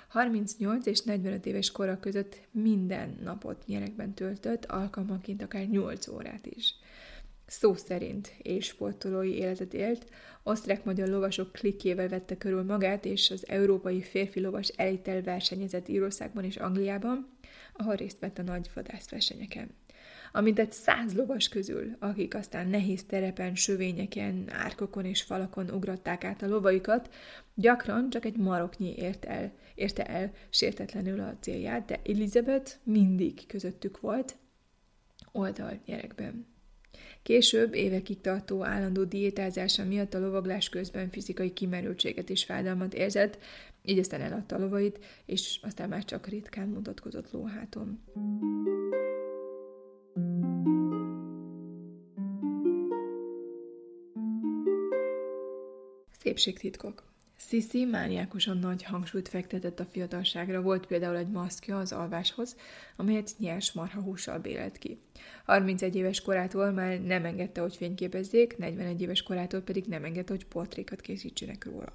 [0.07, 6.75] 38 és 45 éves kora között minden napot nyerekben töltött, alkalmanként akár 8 órát is.
[7.45, 10.05] Szó szerint és sportolói életet élt,
[10.43, 16.57] osztrák-magyar lovasok klikkével vette körül magát, és az európai férfi lovas elitel versenyezett Írországban és
[16.57, 17.29] Angliában,
[17.73, 19.69] ahol részt vett a nagy vadászversenyeken
[20.43, 26.47] egy száz lovas közül, akik aztán nehéz terepen, sövényeken, árkokon és falakon ugratták át a
[26.47, 27.13] lovaikat,
[27.53, 33.99] gyakran csak egy maroknyi ért el, érte el sértetlenül a célját, de Elizabeth mindig közöttük
[33.99, 34.35] volt,
[35.31, 36.54] oldal nyerekben.
[37.25, 43.37] Később évekig tartó állandó diétázása miatt a lovaglás közben fizikai kimerültséget és fájdalmat érzett,
[43.81, 48.03] így aztán eladta a lovait, és aztán már csak ritkán mutatkozott lóháton.
[56.19, 57.14] Szépségtitkok.
[57.37, 62.55] Sisi mániákusan nagy hangsúlyt fektetett a fiatalságra, volt például egy maszkja az alváshoz,
[62.95, 64.97] amelyet nyers marhahússal bélelt ki.
[65.45, 70.45] 31 éves korától már nem engedte, hogy fényképezzék, 41 éves korától pedig nem engedte, hogy
[70.45, 71.93] portrékat készítsenek róla.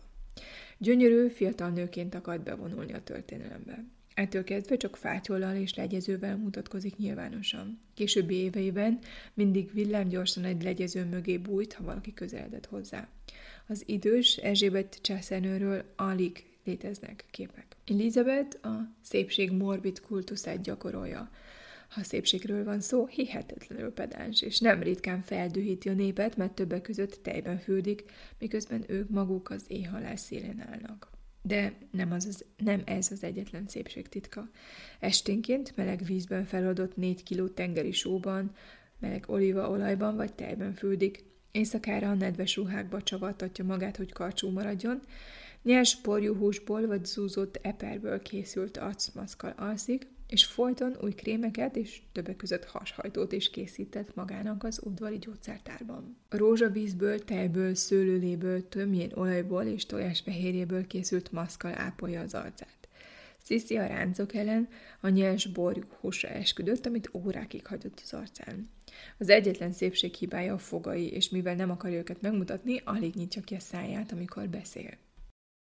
[0.79, 3.85] Gyönyörű, fiatal nőként akart bevonulni a történelembe.
[4.15, 7.79] Ettől kezdve csak fátyollal és legyezővel mutatkozik nyilvánosan.
[7.95, 8.99] Későbbi éveiben
[9.35, 13.09] mindig villámgyorsan egy legyező mögé bújt, ha valaki közeledett hozzá.
[13.71, 17.67] Az idős Erzsébet császárnőről alig léteznek képek.
[17.87, 21.31] Elizabeth a szépség morbid kultuszát gyakorolja.
[21.89, 27.19] Ha szépségről van szó, hihetetlenül pedáns, és nem ritkán feldühíti a népet, mert többek között
[27.23, 28.05] tejben fürdik,
[28.39, 31.11] miközben ők maguk az éhhalás szélén állnak.
[31.43, 34.51] De nem, az az, nem ez az egyetlen szépség titka.
[35.01, 38.55] Esténként meleg vízben feladott négy kiló tengeri sóban,
[38.99, 45.01] meleg olívaolajban vagy tejben fürdik, Éjszakára a nedves ruhákba csavartatja magát, hogy karcsú maradjon,
[45.63, 52.37] nyers porjú húsból vagy zúzott eperből készült arcmaszkal alszik, és folyton új krémeket és többek
[52.37, 56.17] között hashajtót is készített magának az udvari gyógyszertárban.
[56.29, 62.89] Rózsavízből, tejből, szőlőléből, tömjén olajból és tojásfehérjéből készült maszkal ápolja az arcát.
[63.43, 64.69] Sziszi a ráncok ellen
[65.01, 68.71] a nyers borjú húsra esküdött, amit órákig hagyott az arcán.
[69.19, 73.55] Az egyetlen szépség hibája a fogai, és mivel nem akarja őket megmutatni, alig nyitja ki
[73.55, 74.91] a száját, amikor beszél.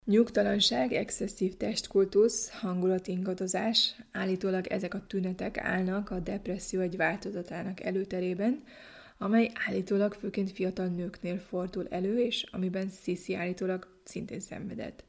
[0.04, 8.64] Nyugtalanság, excesszív testkultusz, hangulatingadozás, állítólag ezek a tünetek állnak a depresszió egy változatának előterében,
[9.18, 15.04] amely állítólag főként fiatal nőknél fordul elő, és amiben Sisi állítólag szintén szenvedett.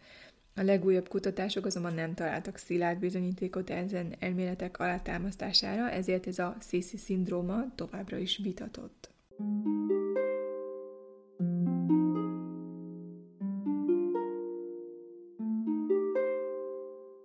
[0.55, 6.97] A legújabb kutatások azonban nem találtak szilárd bizonyítékot ezen elméletek alátámasztására, ezért ez a Sisi
[6.97, 9.09] szindróma továbbra is vitatott.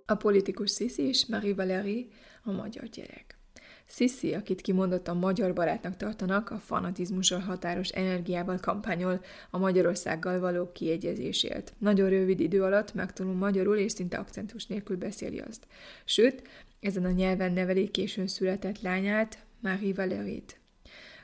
[0.06, 2.06] A politikus Sisi és Marie Valérie
[2.42, 3.38] a magyar gyerek.
[3.88, 9.20] Sissi, akit kimondottan magyar barátnak tartanak, a fanatizmussal határos energiával kampányol
[9.50, 11.74] a Magyarországgal való kiegyezésért.
[11.78, 15.66] Nagyon rövid idő alatt megtanul magyarul, és szinte akcentus nélkül beszéli azt.
[16.04, 16.42] Sőt,
[16.80, 20.60] ezen a nyelven neveli későn született lányát, Marie Valérit.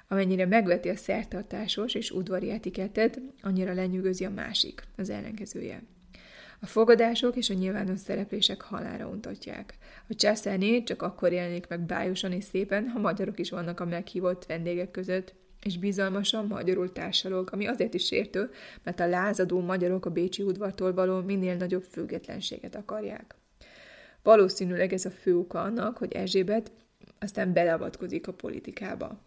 [0.09, 5.83] Amennyire megveti a szertartásos és udvari etikettet, annyira lenyűgözi a másik, az ellenkezője.
[6.65, 9.75] A fogadások és a nyilvános szereplések halára untatják.
[10.09, 14.47] A császárné csak akkor jelenik meg bájosan és szépen, ha magyarok is vannak a meghívott
[14.47, 18.51] vendégek között, és bizalmasan magyarul társalog, ami azért is sértő,
[18.83, 23.35] mert a lázadó magyarok a Bécsi udvartól való minél nagyobb függetlenséget akarják.
[24.23, 26.73] Valószínűleg ez a fő oka annak, hogy Erzsébet
[27.19, 29.21] aztán beleavatkozik a politikába.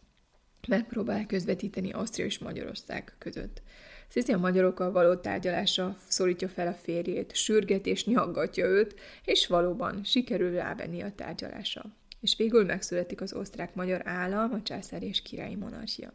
[0.68, 3.62] Megpróbál közvetíteni Ausztria és Magyarország között.
[4.08, 10.04] Szizi a magyarokkal való tárgyalásra szorítja fel a férjét, sürget és nyaggatja őt, és valóban
[10.04, 11.84] sikerül rávenni a tárgyalásra.
[12.22, 16.14] És végül megszületik az osztrák-magyar állam, a császár és királyi monarchia.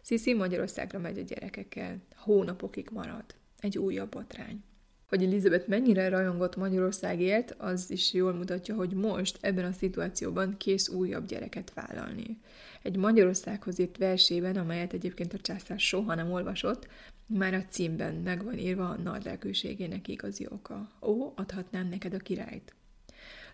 [0.00, 3.24] Sziszi Magyarországra megy a gyerekekkel, hónapokig marad.
[3.58, 4.62] Egy újabb botrány.
[5.10, 10.88] Hogy Elizabeth mennyire rajongott Magyarországért, az is jól mutatja, hogy most ebben a szituációban kész
[10.88, 12.38] újabb gyereket vállalni.
[12.82, 16.86] Egy Magyarországhoz írt versében, amelyet egyébként a császár soha nem olvasott,
[17.28, 20.90] már a címben meg van írva a nagy lelkűségének igazi oka.
[21.02, 22.74] Ó, adhatnám neked a királyt.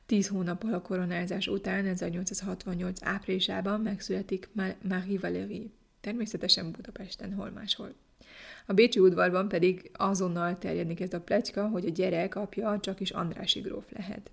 [0.06, 4.48] Tíz hónappal a koronázás után, 1868 áprilisában megszületik
[4.82, 5.66] Marie Valérie.
[6.00, 7.94] Természetesen Budapesten, hol máshol.
[8.68, 13.10] A Bécsi udvarban pedig azonnal terjedni kezd a plecska, hogy a gyerek apja csak is
[13.10, 14.30] Andrási gróf lehet.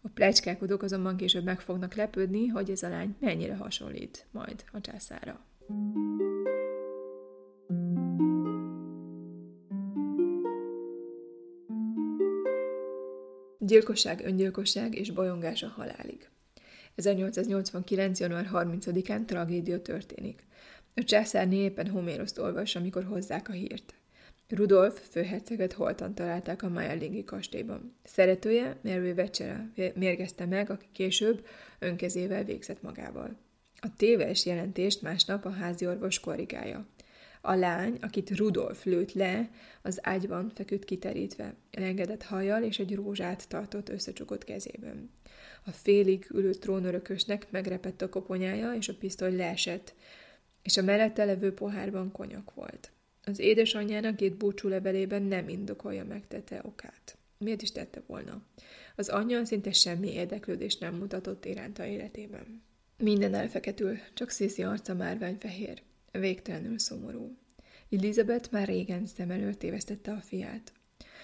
[0.00, 4.80] A plecskálkodók azonban később meg fognak lepődni, hogy ez a lány mennyire hasonlít majd a
[4.80, 5.44] császára.
[13.58, 16.28] Gyilkosság, öngyilkosság és bolyongás a halálig.
[16.94, 18.20] 1889.
[18.20, 20.46] január 30-án tragédia történik.
[21.00, 23.94] A császárné éppen Homéroszt olvas, amikor hozzák a hírt.
[24.48, 27.96] Rudolf főherceget holtan találták a Mayerlingi kastélyban.
[28.04, 31.46] Szeretője, Mary Vecsere mérgezte meg, aki később
[31.78, 33.36] önkezével végzett magával.
[33.80, 36.86] A téves jelentést másnap a házi orvos korrigálja.
[37.40, 39.50] A lány, akit Rudolf lőtt le,
[39.82, 45.10] az ágyban feküdt kiterítve, elengedett hajjal és egy rózsát tartott összecsukott kezében.
[45.64, 49.94] A félig ülő trónörökösnek megrepett a koponyája, és a pisztoly leesett,
[50.66, 52.90] és a mellette levő pohárban konyak volt.
[53.24, 57.16] Az édesanyjának két búcsú levelében nem indokolja meg tette okát.
[57.38, 58.42] Miért is tette volna?
[58.96, 62.62] Az anyja szinte semmi érdeklődést nem mutatott iránta életében.
[62.98, 67.36] Minden elfeketül, csak Sziszi arca márványfehér végtelenül szomorú.
[67.90, 70.72] Elizabeth már régen szem előtt tévesztette a fiát.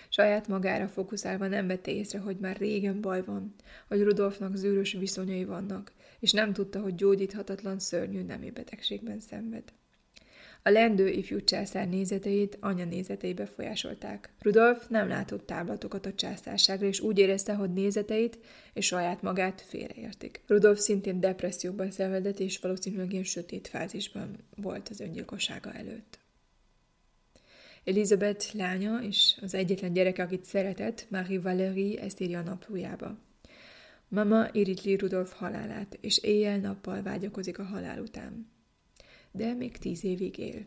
[0.09, 3.55] Saját magára fókuszálva nem vette észre, hogy már régen baj van,
[3.89, 5.93] hogy Rudolfnak zűrös viszonyai vannak,
[6.23, 9.63] és nem tudta, hogy gyógyíthatatlan szörnyű nemi betegségben szenved.
[10.63, 14.31] A lendő ifjú császár nézeteit anya nézetei befolyásolták.
[14.39, 18.39] Rudolf nem látott táblatokat a császárságra, és úgy érezte, hogy nézeteit
[18.73, 20.41] és saját magát félreértik.
[20.47, 26.19] Rudolf szintén depresszióban szenvedett, és valószínűleg ilyen sötét fázisban volt az öngyilkossága előtt.
[27.85, 33.19] Elizabeth lánya és az egyetlen gyereke, akit szeretett, Marie Valérie ezt írja a naplójába.
[34.15, 38.53] Mama irítli Rudolf halálát, és éjjel-nappal vágyakozik a halál után
[39.33, 40.67] de még tíz évig él,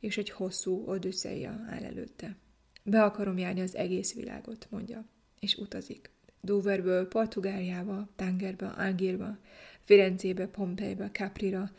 [0.00, 2.36] és egy hosszú odüsszeja áll előtte.
[2.82, 5.04] Be akarom járni az egész világot, mondja,
[5.40, 6.10] és utazik.
[6.40, 9.38] Doverből Portugáliába, Tangerbe, Algírba,
[9.84, 11.70] Firenzébe, Pompejbe, Caprira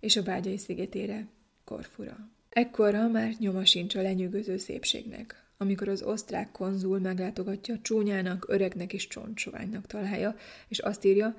[0.00, 1.28] és a Bágyai szigetére,
[1.64, 2.30] Korfura.
[2.48, 5.45] Ekkorra már nyoma sincs a lenyűgöző szépségnek.
[5.56, 10.34] Amikor az osztrák konzul meglátogatja, csúnyának, öregnek és csontsoványnak találja,
[10.68, 11.36] és azt írja,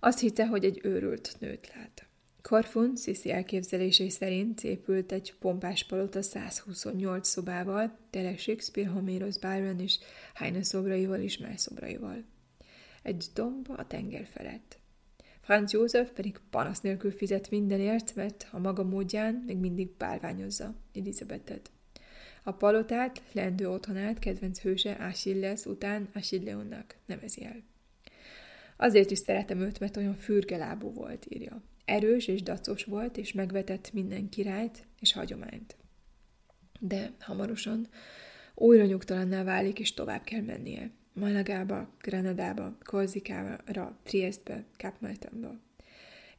[0.00, 2.06] azt hitte, hogy egy őrült nőt lát.
[2.42, 9.98] Korfun Sziszi elképzelései szerint épült egy pompás palota 128 szobával, tele Shakespeare, Homéros, Byron és
[10.34, 12.24] Heine szobraival és más szobraival.
[13.02, 14.78] Egy domb a tenger felett.
[15.40, 21.70] Franz József pedig panasz nélkül fizet mindenért, mert a maga módján még mindig bálványozza Elizabethet.
[22.46, 27.62] A palotát, lendő otthonát kedvenc hőse Achilles után Achilleonnak nevezi el.
[28.76, 31.62] Azért is szeretem őt, mert olyan fürgelábú volt, írja.
[31.84, 35.76] Erős és dacos volt, és megvetett minden királyt és hagyományt.
[36.80, 37.88] De hamarosan
[38.54, 40.90] Újra nyugtalanná válik, és tovább kell mennie.
[41.12, 45.60] Malagába, Granadába, Korzikára, Triestbe, Kapmeltenba.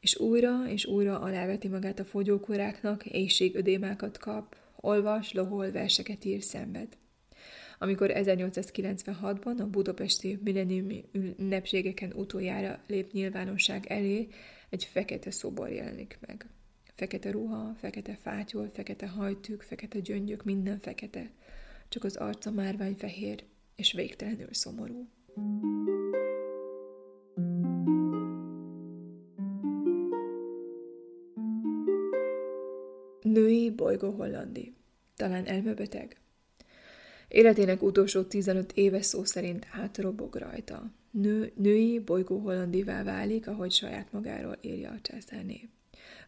[0.00, 6.96] És újra és újra aláveti magát a fogyókóráknak, éjségödémákat kap, olvas, lohol, verseket ír, szenved.
[7.78, 14.28] Amikor 1896-ban a budapesti milleniumi ünnepségeken utoljára lép nyilvánosság elé,
[14.68, 16.46] egy fekete szobor jelenik meg.
[16.94, 21.30] Fekete ruha, fekete fátyol, fekete hajtűk, fekete gyöngyök, minden fekete.
[21.88, 23.44] Csak az arca márvány fehér,
[23.76, 25.08] és végtelenül szomorú.
[25.34, 26.25] Női
[33.76, 34.74] bolygó hollandi.
[35.16, 36.20] Talán elmebeteg?
[37.28, 40.90] Életének utolsó 15 éve szó szerint átrobog rajta.
[41.10, 45.68] Nő, női bolygó hollandivá válik, ahogy saját magáról írja a császárné.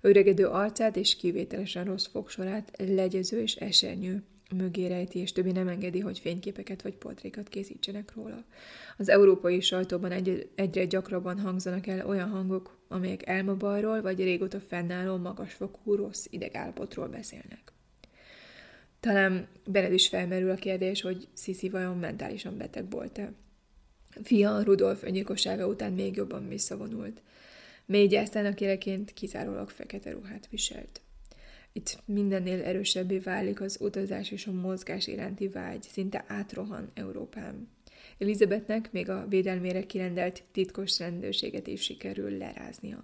[0.01, 4.23] Öregedő arcát és kivételesen rossz fogsorát legyező és esernyő
[4.57, 8.45] mögé rejti, és többi nem engedi, hogy fényképeket vagy portrékat készítsenek róla.
[8.97, 15.17] Az európai sajtóban egy- egyre gyakrabban hangzanak el olyan hangok, amelyek elmabalról vagy régóta fennálló
[15.17, 17.73] magasfokú rossz idegállapotról beszélnek.
[19.01, 23.33] Talán benned is felmerül a kérdés, hogy Sisi vajon mentálisan beteg volt-e.
[24.23, 27.23] Fia Rudolf öngyilkossága után még jobban visszavonult.
[27.87, 31.01] Gyásztának éleként kizárólag fekete ruhát viselt.
[31.73, 37.69] Itt mindennél erősebbé válik az utazás és a mozgás iránti vágy, szinte átrohan Európán.
[38.19, 43.03] Elizabethnek még a védelmére kirendelt titkos rendőrséget is sikerül leráznia.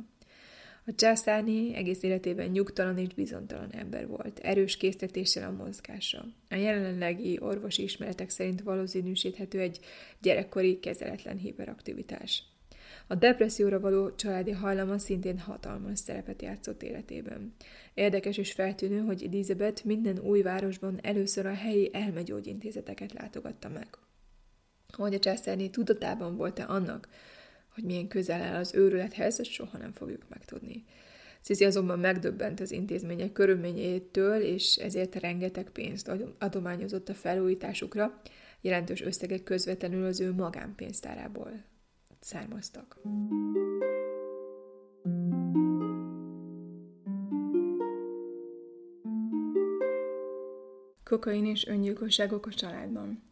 [0.86, 6.24] A császárné egész életében nyugtalan és bizontalan ember volt, erős késztetéssel a mozgásra.
[6.48, 9.80] A jelenlegi orvosi ismeretek szerint valószínűsíthető egy
[10.20, 12.42] gyerekkori kezeletlen hiperaktivitás.
[13.06, 17.54] A depresszióra való családi hajlama szintén hatalmas szerepet játszott életében.
[17.94, 23.88] Érdekes és feltűnő, hogy Elizabeth minden új városban először a helyi elmegyógyintézeteket látogatta meg.
[24.96, 27.08] Hogy a császárné tudatában volt-e annak,
[27.74, 30.84] hogy milyen közel áll az őrülethez, ezt soha nem fogjuk megtudni.
[31.40, 38.20] Cici azonban megdöbbent az intézmények körülményétől, és ezért rengeteg pénzt adományozott a felújításukra,
[38.60, 41.64] jelentős összegek közvetlenül az ő magánpénztárából
[42.24, 43.00] származtak.
[51.04, 53.22] Kokain és öngyilkosságok a családban.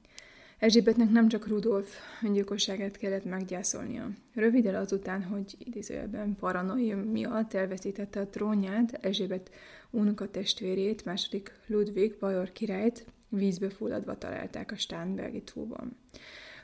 [0.59, 4.11] Erzsébetnek nem csak Rudolf öngyilkosságát kellett meggyászolnia.
[4.34, 9.51] Röviddel azután, hogy idézőjelben paranoia miatt elveszítette a trónját, Erzsébet
[9.90, 15.97] unoka testvérét, második Ludwig Bajor királyt vízbe fulladva találták a Stánbergi tóban.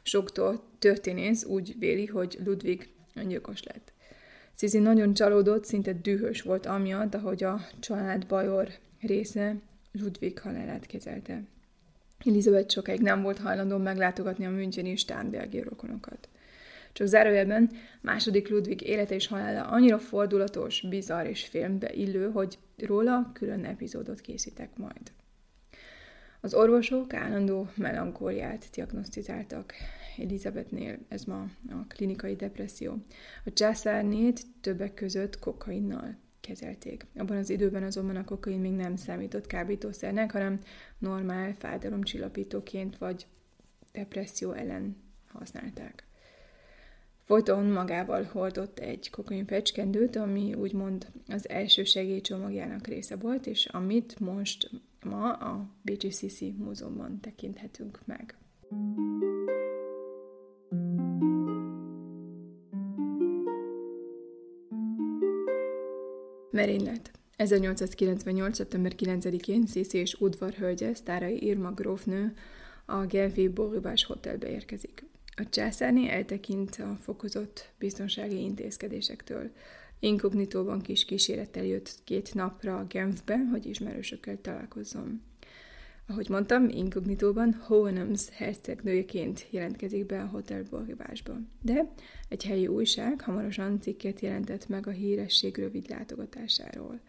[0.09, 0.33] Sok
[0.79, 3.93] történész úgy véli, hogy Ludwig öngyilkos lett.
[4.55, 8.69] Cizi nagyon csalódott, szinte dühös volt amiatt, ahogy a család Bajor
[9.01, 9.57] része
[9.93, 11.43] Ludwig halálát kezelte.
[12.25, 16.29] Elizabeth sokáig nem volt hajlandó meglátogatni a Müncheni Stánbergi rokonokat.
[16.93, 23.31] Csak zárójelben második Ludwig élete és halála annyira fordulatos, bizarr és filmbe illő, hogy róla
[23.33, 25.13] külön epizódot készítek majd.
[26.41, 29.75] Az orvosok állandó melankóliát diagnosztizáltak
[30.19, 32.97] Elizabethnél, ez ma a klinikai depresszió.
[33.45, 37.07] A császárnét többek között kokainnal kezelték.
[37.17, 40.61] Abban az időben azonban a kokain még nem számított kábítószernek, hanem
[40.99, 43.27] normál fájdalomcsillapítóként vagy
[43.93, 44.97] depresszió ellen
[45.27, 46.07] használták.
[47.25, 54.19] Folyton magával hordott egy kokain fecskendőt, ami úgymond az első segélycsomagjának része volt, és amit
[54.21, 54.71] most
[55.05, 58.37] ma a BGCC múzeumban tekinthetünk meg.
[66.59, 68.57] Merénylet 1898.
[68.57, 72.35] szeptember 9-én Sziszi és udvarhölgye, sztárai Irma grófnő
[72.85, 75.05] a Genfi Boribás Hotelbe érkezik.
[75.37, 79.51] A császárné eltekint a fokozott biztonsági intézkedésektől.
[79.99, 85.23] Inkognitóban kis kísérettel jött két napra Genfbe, hogy ismerősökkel találkozzon.
[86.11, 91.37] Ahogy mondtam, inkognitóban Hohenems hercegnőjeként jelentkezik be a Hotel Borgibásba.
[91.63, 91.93] De
[92.29, 97.01] egy helyi újság hamarosan cikket jelentett meg a híresség rövid látogatásáról.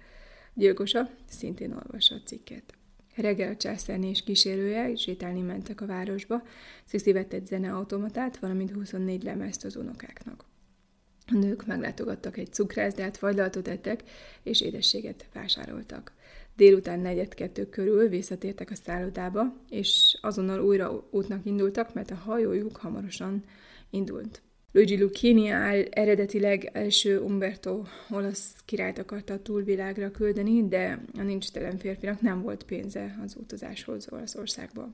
[0.53, 2.73] Gyilkosa szintén olvassa a cikket.
[3.15, 6.43] Reggel a császárné és kísérője sétálni mentek a városba,
[6.85, 10.45] Sziszi vett egy zeneautomatát, valamint 24 lemezt az unokáknak.
[11.27, 14.03] A nők meglátogattak egy cukrászdát, fagylaltot ettek,
[14.43, 16.13] és édességet vásároltak.
[16.59, 22.77] Délután negyed kettő körül visszatértek a szállodába, és azonnal újra útnak indultak, mert a hajójuk
[22.77, 23.43] hamarosan
[23.89, 24.41] indult.
[24.71, 31.51] Luigi Lucchini áll eredetileg első Umberto olasz királyt akarta a túlvilágra küldeni, de a nincs
[31.51, 34.93] telen férfinak nem volt pénze az utazáshoz Olaszországba.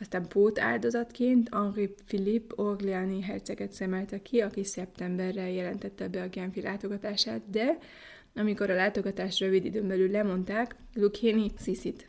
[0.00, 6.60] Aztán pót áldozatként Henri Philippe Orléani herceget szemelte ki, aki szeptemberre jelentette be a Genfi
[6.60, 7.78] látogatását, de
[8.36, 12.08] amikor a látogatás rövid időn belül lemondták, Lucchini Sissit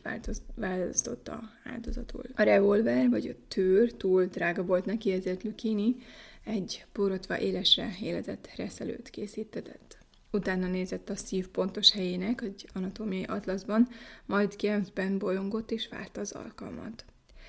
[0.54, 2.24] választotta áldozatul.
[2.34, 5.96] A revolver vagy a tőr túl drága volt neki, ezért Lucchini
[6.44, 9.98] egy borotva élesre élezett reszelőt készítetett.
[10.30, 13.88] Utána nézett a szív pontos helyének egy anatómiai atlaszban,
[14.26, 17.04] majd Genfben bolyongott és várta az alkalmat.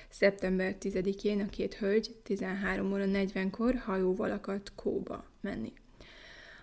[0.08, 5.72] Szeptember 10-én a két hölgy 13 óra 40-kor hajóval akart Kóba menni.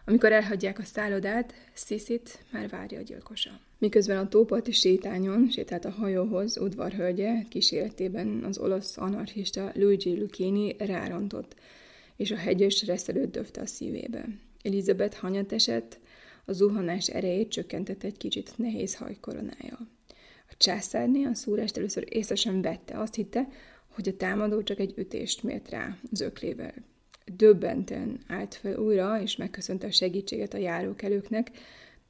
[0.10, 3.60] Amikor elhagyják a szállodát, Sziszit már várja a gyilkosa.
[3.78, 11.55] Miközben a tóparti sétányon sétált a hajóhoz, udvarhölgye kíséretében az olasz anarchista Luigi Lucchini rárontott,
[12.16, 14.26] és a hegyes reszelőt döfte a szívébe.
[14.62, 15.99] Elizabeth hanyat esett,
[16.45, 19.78] a zuhanás erejét csökkentett egy kicsit nehéz hajkoronája.
[20.49, 23.47] A császárné a szúrást először észre sem vette, azt hitte,
[23.88, 26.74] hogy a támadó csak egy ütést mért rá zöklével.
[27.36, 31.51] Döbbenten állt fel újra, és megköszönte a segítséget a járókelőknek,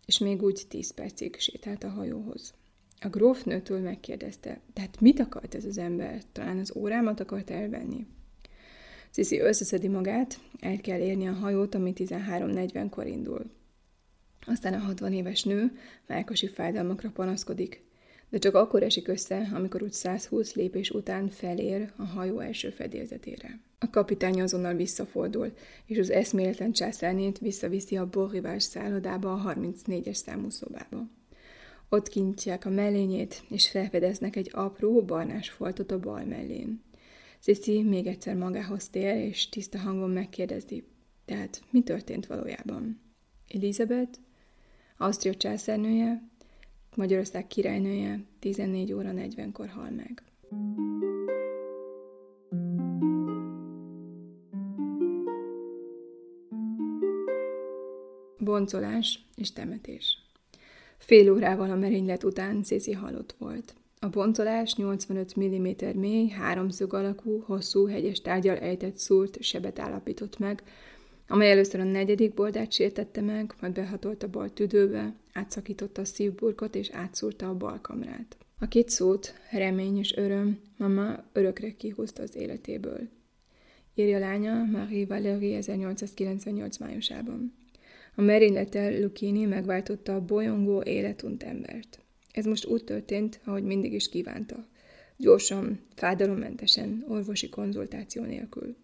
[0.05, 2.53] és még úgy tíz percig sétált a hajóhoz.
[2.99, 6.21] A grófnőtől megkérdezte, tehát mit akart ez az ember?
[6.31, 8.07] Talán az órámat akart elvenni?
[9.11, 13.45] Cici összeszedi magát, el kell érni a hajót, ami 13.40-kor indul.
[14.45, 17.86] Aztán a 60 éves nő melkosi fájdalmakra panaszkodik,
[18.29, 23.59] de csak akkor esik össze, amikor úgy 120 lépés után felér a hajó első fedélzetére.
[23.79, 25.53] A kapitány azonnal visszafordul,
[25.85, 31.07] és az eszméletlen császárnét visszaviszi a borrivás szállodába a 34-es számú szobába.
[31.89, 36.83] Ott kintják a mellényét, és felfedeznek egy apró, barnás foltot a bal mellén.
[37.39, 40.83] Cici még egyszer magához tér, és tiszta hangon megkérdezi,
[41.25, 43.01] tehát mi történt valójában?
[43.53, 44.19] Elizabeth,
[44.97, 46.29] Ausztria császárnője,
[46.97, 50.23] Magyarország királynője 14 óra 40-kor hal meg.
[58.37, 60.17] Boncolás és temetés.
[60.97, 63.73] Fél órával a merénylet után Cici halott volt.
[63.99, 65.67] A boncolás 85 mm
[65.99, 70.63] mély, háromszög alakú, hosszú, hegyes tárgyal ejtett szúrt sebet állapított meg,
[71.27, 76.75] amely először a negyedik boldát sértette meg, majd behatolt a bal tüdőbe, átszakította a szívburkot
[76.75, 78.37] és átszúrta a bal kamrát.
[78.59, 83.09] A két szót, remény és öröm, mama örökre kihúzta az életéből.
[83.95, 87.53] Írja lánya Marie Valérie 1898 májusában.
[88.15, 91.99] A merénylettel Lucchini megváltotta a bolyongó életunt embert.
[92.31, 94.67] Ez most úgy történt, ahogy mindig is kívánta.
[95.17, 98.75] Gyorsan, fájdalommentesen, orvosi konzultáció nélkül,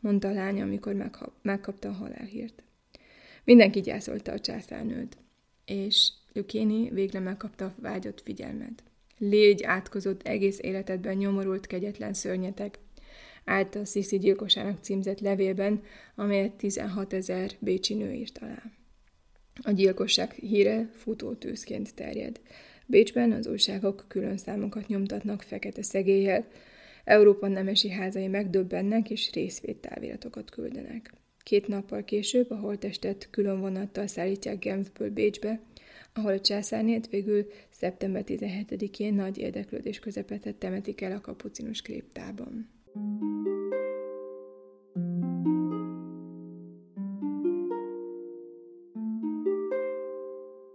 [0.00, 1.10] mondta a lánya, amikor
[1.42, 2.62] megkapta a halálhírt.
[3.44, 5.16] Mindenki gyászolta a császárnőt,
[5.64, 8.82] és Lucchini végre megkapta a vágyott figyelmet.
[9.18, 12.78] Légy átkozott egész életedben nyomorult kegyetlen szörnyetek,
[13.44, 15.82] állt a Sziszi gyilkosának címzett levélben,
[16.14, 18.62] amelyet 16 ezer bécsi nő írt alá.
[19.62, 22.40] A gyilkosság híre futótűzként terjed.
[22.86, 26.46] Bécsben az újságok külön számokat nyomtatnak fekete szegéllyel,
[27.04, 31.12] Európa nemesi házai megdöbbennek és részvédtáviratokat küldenek.
[31.42, 35.60] Két nappal később a holtestet külön vonattal szállítják Genfből Bécsbe,
[36.14, 42.70] ahol a császárnét végül szeptember 17-én nagy érdeklődés közepette temetik el a kapucinus kriptában.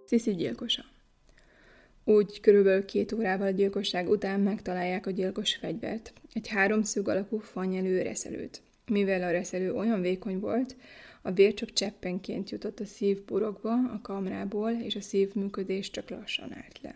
[0.05, 0.85] Sziszi gyilkosa
[2.07, 8.01] úgy körülbelül két órával a gyilkosság után megtalálják a gyilkos fegyvert, egy háromszög alakú fanyelő
[8.01, 8.61] reszelőt.
[8.87, 10.75] Mivel a reszelő olyan vékony volt,
[11.21, 16.79] a vér csak cseppenként jutott a szívburokba, a kamrából, és a szívműködés csak lassan állt
[16.81, 16.95] le.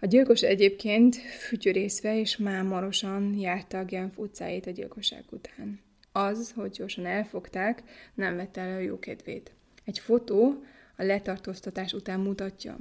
[0.00, 5.80] A gyilkos egyébként fütyörészve és mámorosan járta a Genf utcáit a gyilkosság után.
[6.12, 7.82] Az, hogy gyorsan elfogták,
[8.14, 9.52] nem vette el a jókedvét.
[9.84, 10.64] Egy fotó
[10.96, 12.78] a letartóztatás után mutatja.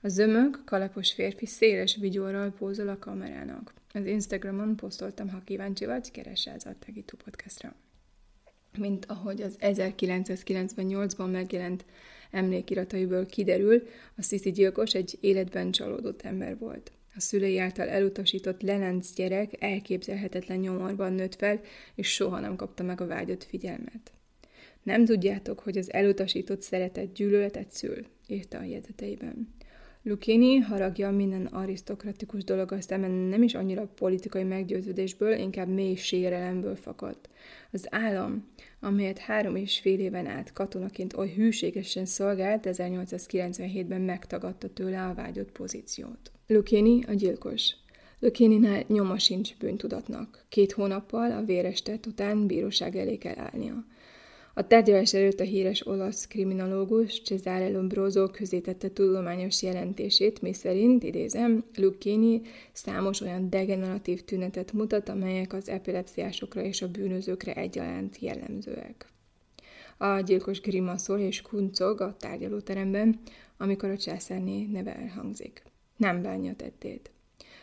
[0.00, 3.74] A zömök, kalapos férfi széles vigyorral pózol a kamerának.
[3.92, 7.74] Az Instagramon posztoltam, ha kíváncsi vagy, keresse az Attagító podcastra.
[8.78, 11.84] Mint ahogy az 1998-ban megjelent
[12.30, 13.82] emlékirataiból kiderül,
[14.16, 16.92] a Sisi gyilkos egy életben csalódott ember volt.
[17.14, 21.60] A szülei által elutasított Lenenc gyerek elképzelhetetlen nyomorban nőtt fel,
[21.94, 24.12] és soha nem kapta meg a vágyott figyelmet.
[24.82, 29.54] Nem tudjátok, hogy az elutasított szeretet gyűlöletet szül, írta a jegyzeteiben.
[30.04, 37.28] Lucchini haragja minden arisztokratikus dolog szemben nem is annyira politikai meggyőződésből, inkább mély sérelemből fakadt.
[37.72, 38.48] Az állam,
[38.80, 45.52] amelyet három és fél éven át katonaként oly hűségesen szolgált, 1897-ben megtagadta tőle a vágyott
[45.52, 46.30] pozíciót.
[46.46, 47.74] Lucchini a gyilkos.
[48.18, 50.44] Lökéninál nyoma sincs bűntudatnak.
[50.48, 53.84] Két hónappal a véres tett után bíróság elé kell állnia.
[54.54, 61.64] A tárgyalás előtt a híres olasz kriminológus Cesare Lombroso közétette tudományos jelentését, mi szerint, idézem,
[61.76, 62.40] Lucchini
[62.72, 69.06] számos olyan degeneratív tünetet mutat, amelyek az epilepsziásokra és a bűnözőkre egyaránt jellemzőek.
[69.96, 73.20] A gyilkos grimaszol és kuncog a tárgyalóteremben,
[73.56, 75.62] amikor a császárné neve elhangzik.
[75.96, 77.10] Nem bánja tettét.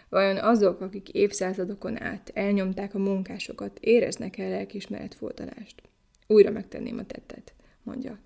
[0.09, 5.88] Vajon azok, akik évszázadokon át elnyomták a munkásokat, éreznek el lelkismeret fordalást?
[6.31, 7.53] Újra megtenném a tettet,
[7.83, 8.19] mondja.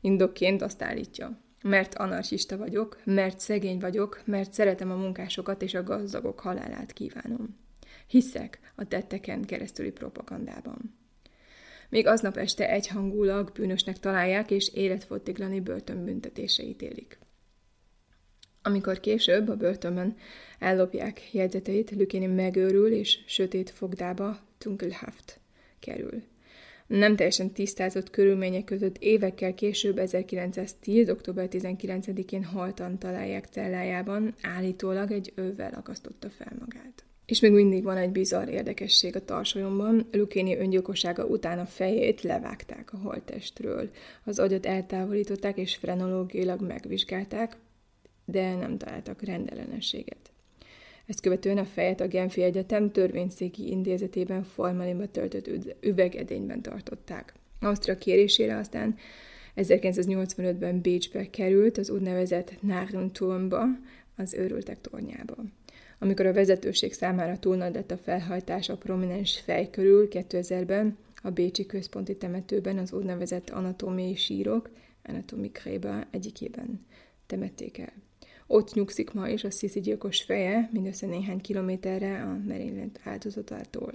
[0.00, 1.40] Indokként azt állítja.
[1.62, 7.58] Mert anarchista vagyok, mert szegény vagyok, mert szeretem a munkásokat és a gazdagok halálát kívánom.
[8.06, 10.98] Hiszek a tetteken keresztüli propagandában.
[11.88, 17.18] Még aznap este egyhangulag bűnösnek találják, és életfogytiglani börtönbüntetése ítélik.
[18.62, 20.16] Amikor később a börtönben
[20.58, 25.40] ellopják jegyzeteit, Lükini megőrül, és sötét fogdába, Tunkelhaft
[25.78, 26.22] kerül
[26.98, 31.08] nem teljesen tisztázott körülmények között évekkel később, 1910.
[31.08, 37.04] október 19-én haltan találják cellájában, állítólag egy övvel akasztotta fel magát.
[37.26, 40.06] És még mindig van egy bizarr érdekesség a tarsolyomban.
[40.12, 43.90] Lukéni öngyilkossága után a fejét levágták a holttestről.
[44.24, 47.56] Az agyat eltávolították és frenológiailag megvizsgálták,
[48.24, 50.29] de nem találtak rendellenességet.
[51.10, 57.34] Ezt követően a fejet a Genfi Egyetem törvényszéki intézetében formalinba töltött üvegedényben tartották.
[57.60, 58.96] Ausztria kérésére aztán
[59.56, 63.64] 1985-ben Bécsbe került az úgynevezett Narrenturmba,
[64.16, 65.36] az őrültek tornyába.
[65.98, 71.30] Amikor a vezetőség számára túl nagy lett a felhajtás a prominens fej körül 2000-ben, a
[71.30, 74.70] Bécsi Központi Temetőben az úgynevezett anatómiai sírok,
[75.02, 76.86] anatomikréba egyikében
[77.26, 77.92] temették el.
[78.52, 83.92] Ott nyugszik ma is a Sisi gyilkos feje, mindössze néhány kilométerre a merénylet áldozatától.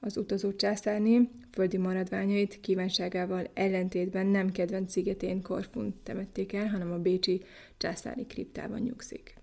[0.00, 6.98] Az utazó császárné földi maradványait kívánságával ellentétben nem kedvenc szigetén Korfun temették el, hanem a
[6.98, 7.42] bécsi
[7.76, 9.34] császári kriptában nyugszik.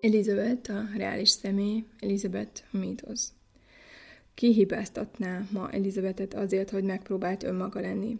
[0.00, 3.39] Elizabeth a reális személy, Elizabeth a mítosz.
[4.40, 8.18] Ki hibáztatná ma Elizabetet azért, hogy megpróbált önmaga lenni?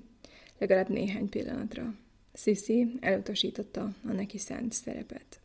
[0.59, 1.95] Legalább néhány pillanatra.
[2.35, 5.41] Sisi elutasította a neki szánt szerepet.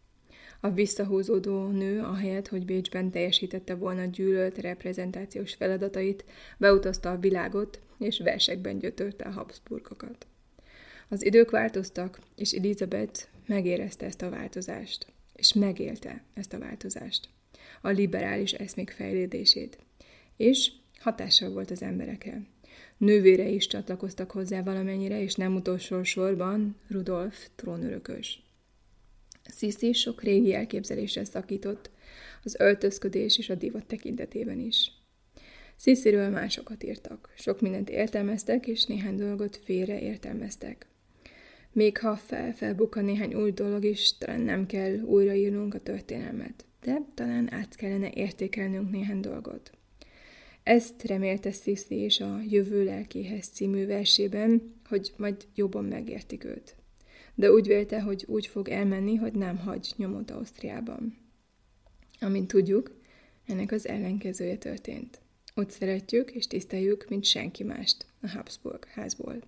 [0.60, 6.26] A visszahúzódó nő, ahelyett, hogy Bécsben teljesítette volna gyűlölt reprezentációs feladatait,
[6.58, 10.28] beutazta a világot, és versekben gyötörte a Habsburgokat.
[11.08, 17.30] Az idők változtak, és Elizabeth megérezte ezt a változást, és megélte ezt a változást,
[17.82, 19.85] a liberális eszmék fejlődését,
[20.38, 22.42] és hatással volt az emberekre.
[22.98, 28.44] Nővére is csatlakoztak hozzá valamennyire, és nem utolsó sorban Rudolf trónörökös.
[29.58, 31.90] Sisi sok régi elképzelésre szakított,
[32.44, 34.92] az öltözködés és a divat tekintetében is.
[35.76, 40.88] Szisziről másokat írtak, sok mindent értelmeztek, és néhány dolgot félre értelmeztek.
[41.72, 47.54] Még ha fel-felbukkan néhány új dolog is, talán nem kell újraírnunk a történelmet, de talán
[47.54, 49.72] át kellene értékelnünk néhány dolgot.
[50.66, 56.76] Ezt remélte Sisi is a Jövő lelkéhez című versében, hogy majd jobban megértik őt.
[57.36, 61.18] De úgy vélte, hogy úgy fog elmenni, hogy nem hagy nyomot Ausztriában.
[62.20, 62.96] Amint tudjuk,
[63.46, 65.20] ennek az ellenkezője történt.
[65.56, 69.42] Ott szeretjük és tiszteljük, mint senki mást a Habsburg házból.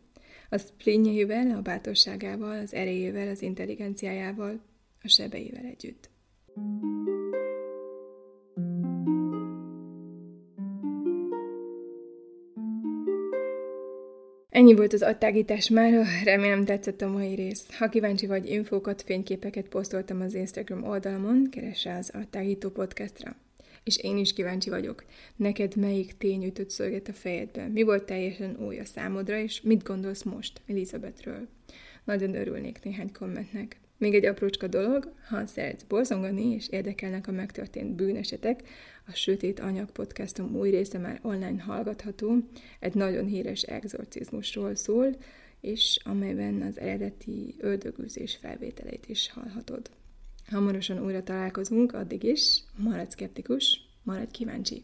[0.49, 4.61] A splényeivel, a bátorságával, az erejével, az intelligenciájával,
[5.03, 6.09] a sebeivel együtt.
[6.55, 7.57] thank you
[14.58, 17.78] Ennyi volt az adtágítás már, remélem tetszett a mai rész.
[17.78, 23.36] Ha kíváncsi vagy infókat, fényképeket posztoltam az Instagram oldalamon, keres rá az adtágító podcastra.
[23.84, 25.05] És én is kíváncsi vagyok.
[25.36, 27.68] Neked melyik tény ütött szöget a fejedbe?
[27.68, 31.47] Mi volt teljesen új a számodra, és mit gondolsz most Elizabethről?
[32.03, 33.78] Nagyon örülnék néhány kommentnek.
[33.97, 38.64] Még egy aprócska dolog, ha szeretsz borzongani és érdekelnek a megtörtént bűnesetek,
[39.08, 42.38] a Sötét Anyag podcastom új része már online hallgatható,
[42.80, 45.16] egy nagyon híres exorcizmusról szól,
[45.62, 49.89] és amelyben az eredeti öldögűzés felvételeit is hallhatod.
[50.45, 54.84] Hamarosan újra találkozunk, addig is maradj szkeptikus, maradj kíváncsi!